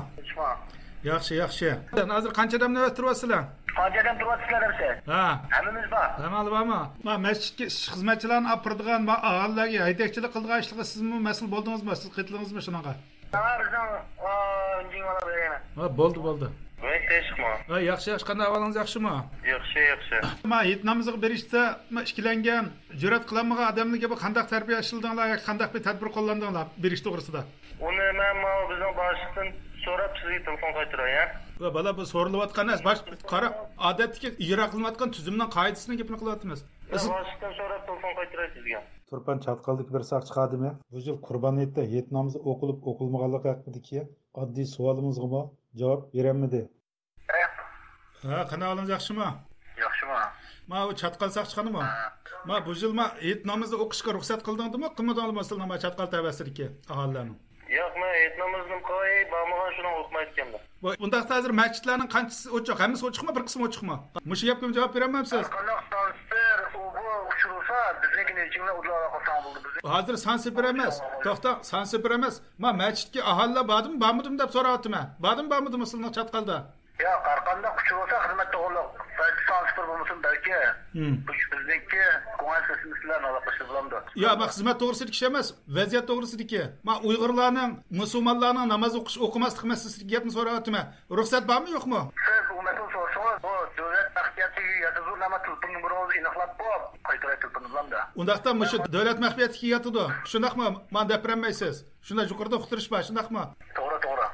[1.11, 1.69] yaxshi yaxshi
[2.15, 3.41] hozir qancha odam navbat turyapsizlar
[3.79, 5.23] qancha odam turyapsizlar hepsi ha
[5.55, 11.47] hammamiz bor hammamiz bormi ma masjidga xizmatchilarni olib kirdigan aholilarga haydakchilik qilgan ishlarga sizmi mas'ul
[11.55, 12.93] bo'ldingizmi siz qaytdingizmi shunaqa
[15.99, 16.47] bo'ldi bo'ldi.
[17.71, 18.25] Ha yaxshi yaxshi.
[18.29, 19.13] Qanday ahvolingiz yaxshimi?
[19.53, 20.15] Yaxshi yaxshi.
[20.51, 21.61] Ma hit namoziga berishda
[22.09, 22.65] ikkilangan
[23.01, 27.41] jur'at qilolmagan odamlarga bu qandaq tarbiya ishildinglar yoki qandaq bir tadbir qo'llandinglar berish to'g'risida?
[27.89, 28.35] Uni man
[28.69, 29.47] bizning boshliqdan
[29.85, 31.13] so'rab sizga telefon qaytaray
[31.63, 33.01] va bola bu so'rilayotgan emas bosh
[33.33, 33.47] qara
[33.89, 36.59] odatdagi ijro qilinayotgan tuzumning qoidasini gapini qilyapmiz
[36.93, 38.79] boshliqdan so'rab telefon qaytaray sizga
[39.11, 43.99] turpan chatqaldagi bir saqchi xodimi bu yil qurbon hayitda hayit namozi o'qilib o'qilmaganligi haqidagi
[44.41, 45.41] oddiy savolimizga
[45.81, 46.61] javob berolmadi.
[48.23, 49.29] Ha qanday ahvolingiz yaxshimi?
[49.83, 50.19] Yaxshimi?
[50.71, 51.83] Ma u chatqal saqchixonimi
[52.49, 57.35] ma bu yil ma hayit namozni o'qishga ruxsat qildingmi qilmadingmi masalan chatqal tavasidagi aholilarni.
[57.79, 60.61] Yo'q man hayit namozini qo'y bormagan shuni o'qimayotganman
[61.05, 63.95] undaqda hozir masjidlarning qanchasi ochiq hammasi ochiqmi bir qismi ochiqmi
[64.31, 65.45] mushu gapga javob berolmayapsiz
[68.53, 69.87] kimlə ucaq asan buldu bizi.
[69.93, 71.01] Hazır sansibir emas.
[71.23, 72.41] Toxta sansibir emas.
[72.57, 75.05] Ma məscidki ahalla badım, bamıdım dep soratdım mən.
[75.19, 76.57] Badım bamıdım ısılna çatqalda.
[76.99, 78.87] Ya qarqanda uçursa xizmət doğruluq.
[79.19, 80.53] Belki sansibir bulmuşsun belki.
[80.91, 81.17] Hmm.
[81.51, 82.01] Bizdeki
[82.37, 84.03] kumaş sesimizler alakası bulamdı.
[84.15, 85.53] Ya bak hizmet doğrusu dik şemez.
[85.67, 86.53] Vaziyet doğrusu dik.
[86.83, 90.93] Ma Uygurlarının, Müslümanlarının namaz okuş okumaslık meselesi yapmış sonra atıma.
[91.11, 92.11] Ruhsat var mı yok mu?
[92.25, 96.11] Siz ümmetin sorsanız bu devlet mahkemesi yazı zurnama tılpın numaranızı
[96.59, 96.71] bu.
[98.21, 100.67] Undaqda shu davlat maxfiyatiga yotidi shundaqmi
[100.97, 103.43] man debranmaysiz shunday yuqorida uqtirish bor shundaqmi
[103.79, 104.27] to'g'ri to'g'ri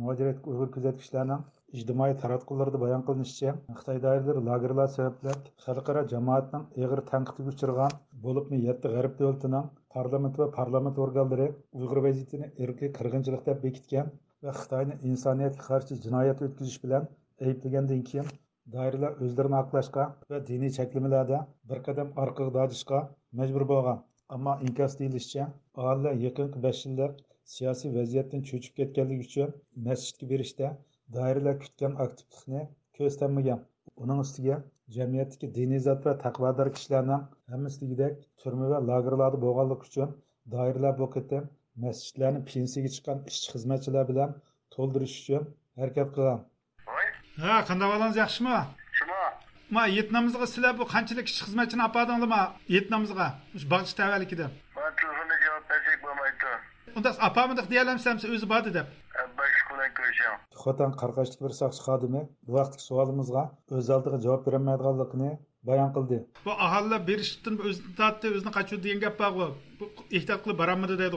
[0.00, 1.42] muhojirat uyg'ur kuzatuvchilarning
[1.78, 5.34] ijtimoiy taratqularda bayon qilinishicha xitoy doiralari lagerlar sababli
[5.66, 7.94] xalqaro jamoatning eg'ir tanqidiga uchragan
[8.24, 11.48] bo'libmi yetti g'arb davlatining parlament va parlament organlari
[11.80, 14.12] uyg'ur vaziyatini irqiy qirg'inchilik deb bekitgan
[14.48, 17.08] va xitoyni insoniyatga qarshi jinoyat o'tkazish bilan
[17.48, 18.32] ayblagandan keyin
[18.74, 21.38] doiralar o'zlarini oqlashga va diniy cheklamalarda
[21.72, 23.00] bir qadam orqaga dodishga
[23.40, 23.98] majbur bo'lgan
[24.36, 25.46] ammo inkos deyilishicha
[25.80, 27.22] aholilar yaqinqi besh yillik
[27.54, 29.54] siyosiy vaziyatdan cho'chib ketganligi uchun
[29.86, 30.68] masjidga berishda
[31.16, 32.62] doiralar kutgan aktivlikni
[32.98, 33.64] ko'zlanmagan
[34.04, 34.58] uning ustiga
[34.96, 40.14] jamiyatdagi diniy zot va taqvodor kishilarning hammasidagidek turma va lagerlarda bo'lganligi uchun
[40.56, 41.50] doiralar bu qatam
[41.86, 44.38] masjidlarni pensiyaga chiqqan ishchi xizmatchilar bilan
[44.76, 45.52] to'ldirish uchun
[45.82, 46.40] harakat qilgan
[47.44, 48.56] ha qanday ahvolingiz yaxshimi
[48.98, 49.20] shumi
[49.76, 52.42] ma yetnamizga sizlar bu qanchalik ishchi xizmatchini olib bordinglarmi
[52.76, 53.26] yetnamizga
[53.72, 56.52] bog'chi tavallikida man telefonda javob bersak bo'lmaydi.
[56.96, 58.86] Unda opamidiq deyalamsan o'zi bordi deb.
[60.62, 63.42] Xotan qarqashlik bir soqchi xodimi bu vaqtdagi savolimizga
[63.78, 65.30] o'z oldiga javob berolmaydiganligini
[65.68, 66.18] bayon qildi.
[66.46, 69.84] Bu aholilar berishdan o'zini tortdi o'zini qochuvdi degan gap bor bu
[70.18, 71.16] ehtiyot qilib boramidi deydi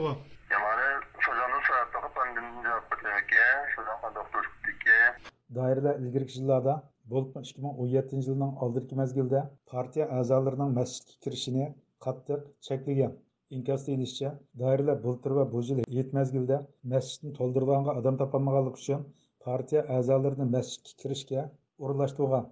[5.58, 6.74] doiralar ilgarigi yillarda
[7.12, 9.40] bo'lib ikki ming o'n yettinchi yilning oldingi mezgilda
[9.72, 11.64] partiya a'zolarining masjidga kirishini
[12.04, 13.12] qattiq cheklagan.
[13.56, 14.30] Inkos deyilishicha
[14.60, 16.56] doiralar bultur va bu yil yet mezgilda
[16.92, 19.00] masjidni to'ldirganga odam topolmaganligi uchun
[19.46, 21.42] partiya a'zolarini masjidga kirishga
[21.82, 22.44] o'rinlashtirgan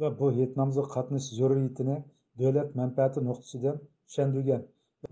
[0.00, 1.96] va bu het namozga qatnashish zaruriyatini
[2.40, 3.76] davlat manfaati nuqtasidan
[4.08, 4.62] tushundirgan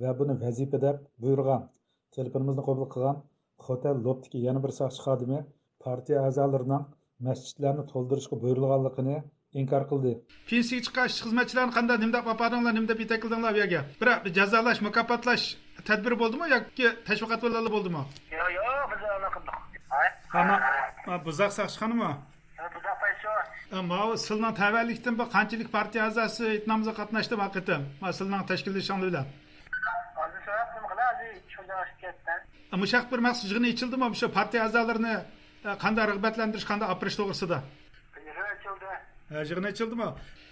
[0.02, 1.62] va buni vazifa deb buyurgan.
[2.16, 3.16] Telefonimizni qabul qilgan
[3.66, 5.38] hotel lobdiki yana bir soqchi xodimi
[5.84, 6.84] partiya a'zolarining
[7.26, 9.16] masjidlarni to'ldirishga buyurilganligini
[9.60, 10.12] inkor qildi
[10.50, 15.44] pensiyaga chiqqan ish xizmatchilarni qanday nimdab olib bordinglar nimdab yetakildinglar bu yerga biroq jazolash mukofotlash
[15.88, 17.40] tadbir bo'ldimi yoki tashviqot
[17.74, 18.02] bo'ldimi
[18.38, 19.38] yo'q yo'q biz anaqa
[20.40, 22.10] ana buzoq saqchixonimi
[23.78, 27.76] Ama sılnan təvəllikdən bu qançilik partiya azası itnamıza qatnaşdı vaqıtı.
[28.00, 29.22] Ma sılnan təşkilli şanlı ilə.
[30.22, 32.40] Azı şahap mı qıla azı çocuğa şirkətdən.
[32.72, 34.10] Ama şahap bir məqsud cığını içildi mi?
[34.10, 35.14] Bu şey partiya azalarını
[35.64, 37.62] қандай рағбатландырыш қандай априш тоғрысыда
[39.28, 40.06] Ә, жығын айтылдымы?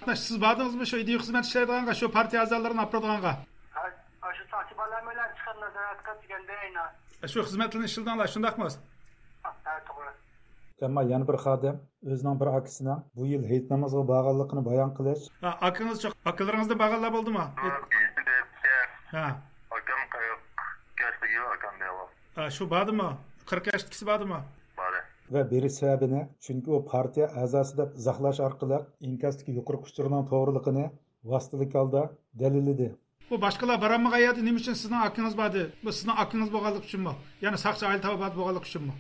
[0.05, 3.31] Сіз бардыңызмы шо идея қызмет ішләйдіғанға, шо партия азаларын апрадығанға?
[3.73, 6.85] Ашу сақшы баламайлар чыққан назаратқа дегенде айна.
[7.25, 8.77] Шо қызметлін ішілдіңлар, шындақмыз?
[9.49, 10.13] Ә, тоғры.
[10.85, 15.25] Әмма яны бір қадым, өзінің бір акысына бұл ел хейт намазға бағалықыны баян қылыш.
[15.41, 17.47] Акыңыз жоқ, ақыларыңызды бағалла болды ма?
[19.17, 20.45] Акам қайық,
[21.01, 22.51] кәсті ел акам деуі.
[22.53, 23.15] Шу бады ма?
[23.49, 24.45] 40 яшткісі бады ма?
[25.35, 30.87] Va berish sababini chunki u partiya a'zosi deb izohlash orqali inkasdagi yuqori uchurning to'g'riligini
[31.33, 32.03] vositalik holda
[32.43, 32.89] dalilladi
[33.31, 37.13] bu boshqalar borolmagan yerda nima uchun sizning akangiz bordi bu sizning akangiz bo'lganligi uchunmi
[37.45, 37.85] ya'ni saqchi
[38.41, 38.95] bo'lganligi uchunmi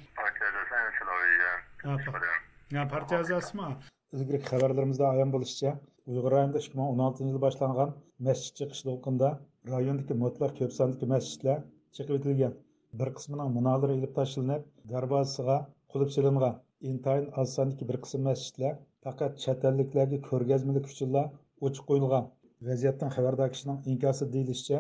[2.94, 3.68] partiya a'zosimi
[4.16, 5.70] ilgari xabarlarimizda ayon bo'lishicha
[6.10, 7.90] uyg'ur rayonida ikki ming o'n oltinchi yil boshlangan
[8.26, 9.30] masjid chiqish to'lqinida
[9.74, 10.72] rayondagi mutlaq ko'p
[11.14, 11.58] masjidlar
[11.96, 12.52] chiqib o'tilgan
[13.00, 14.62] bir qismining munolari ilib tashlanib
[14.92, 15.56] darvozasiga
[15.92, 16.54] qilib silingan
[16.90, 18.74] intayin oz sondagi bir qism masjidlar
[19.06, 21.22] faqat chet elliklarga ko'rgazmalik uchunla
[21.68, 22.24] o'chib qo'yilgan.
[22.68, 24.78] Vaziyatdan xabardor kishining inkosi deyilishicha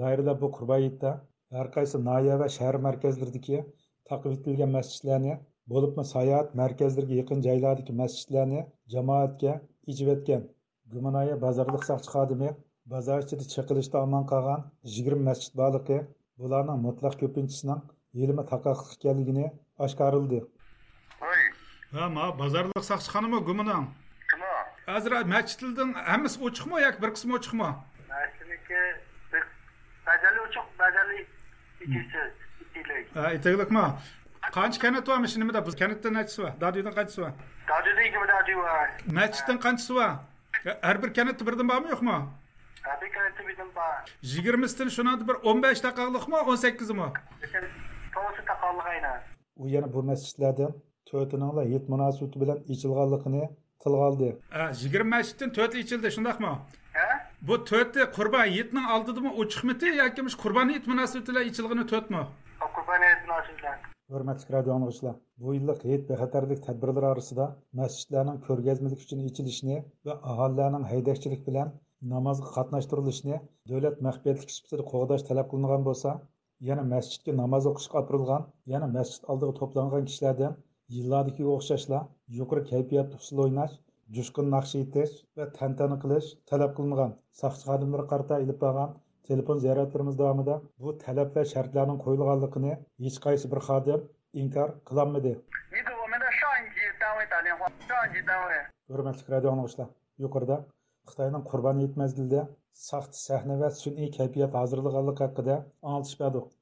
[0.00, 1.10] doiralar bu qurbayitda
[1.56, 3.58] har qaysi noya va shahar markazlaridagi
[4.10, 5.34] taqib etilgan masjidlarni
[5.72, 8.60] bo'libmi sayohat markazlariga yaqin joylardagi masjidlarni
[8.94, 9.54] jamoatga
[9.94, 10.46] ijib etgan
[10.94, 12.50] gumanoya bozorliq soqchi xodimi
[12.94, 14.60] bozor ichida chiqilishda omon qolgan
[14.96, 15.98] yigirma masjid borligi
[16.42, 17.80] bularning mutlaq ko'pinchisining
[18.20, 19.46] yilmi taqoqliq ekanligini
[19.84, 20.40] oshkorildi
[21.94, 23.84] ha ma bozorlik soqchixonami gumonam
[24.92, 27.68] hozir masjidlarning hammasi ochiqmi yoki bir qismi ochiqmi
[28.12, 28.80] masjidniki
[30.08, 31.18] bajali ochiq bajali
[31.84, 32.22] ikkisi
[33.18, 33.84] ha itaklikmi
[34.56, 37.32] qancha kanat bormi shu nimada biz kanatda nechisi bor dadiydan qanchasi bor
[37.72, 38.88] dadiyda ikkita dadiy bor
[39.18, 40.10] masjiddan qanchasi bor
[40.88, 42.16] har bir kanatda birdan bormi yo'qmi
[42.86, 43.94] har bir kanatda birdan bor
[44.34, 47.08] yigirmasidan shunada bir o'n besh daqiqalikmi o'n sakkizmi
[48.16, 49.16] to'g'risi taqoqliq aynan
[49.62, 50.72] u yana bu masjidlardan
[51.10, 53.44] to'rtininglar hit munosabati bilan ichilganligini
[53.82, 54.28] tilga oldi
[54.82, 56.52] yigirma masjiddan to'rti ichildi shundaqmi?
[57.48, 62.22] Bu to'rtti qurbon yitning oldidami ochiqmidi yoki qurbon it munosabati bilan ichilgani to'rtmi
[62.76, 67.46] qurbon it munosabati hurmatli radio anglag'uchilar bu yillik hayit bexatarlik tadbirlari orasida
[67.80, 71.72] masjidlarning ko'rgazmalik uchun ichilishini va aholilarning haydakchilik bilan
[72.12, 73.40] namozga qatnashtirilishini
[73.70, 76.14] davlat maxfiyatlik sifatida qo'g'dash talab qilingan bo'lsa
[76.68, 78.42] yana masjidga namoz o'qishga opirilgan
[78.72, 80.54] yana masjid oldiga to'plangan kishilardan
[80.94, 81.98] yillardagiga o'xshashla
[82.38, 83.74] yuqori kayfiyatda usul o'ynash
[84.16, 87.12] jo'shqin naqsh etish va tantana qilish talab qilingan.
[87.40, 88.90] Soqchi xodimlari qarata ilib borgan
[89.28, 92.72] telefon ziyoratlarimiz davomida bu talab va shartlarning qo'yilganligini
[93.04, 94.00] hech qaysi bir xodim
[94.42, 95.32] inkor qilolmadi.
[98.90, 99.52] Hurmatli radio
[100.24, 100.56] yuqorida
[101.10, 101.94] xitoyning qurbon hayit
[102.84, 106.55] ساختا سەھنە ۋە سۈنئىي كەيپىيات ھازىرلىغانلىقى ھەققىدە ئاڭلىتىش بەردۇق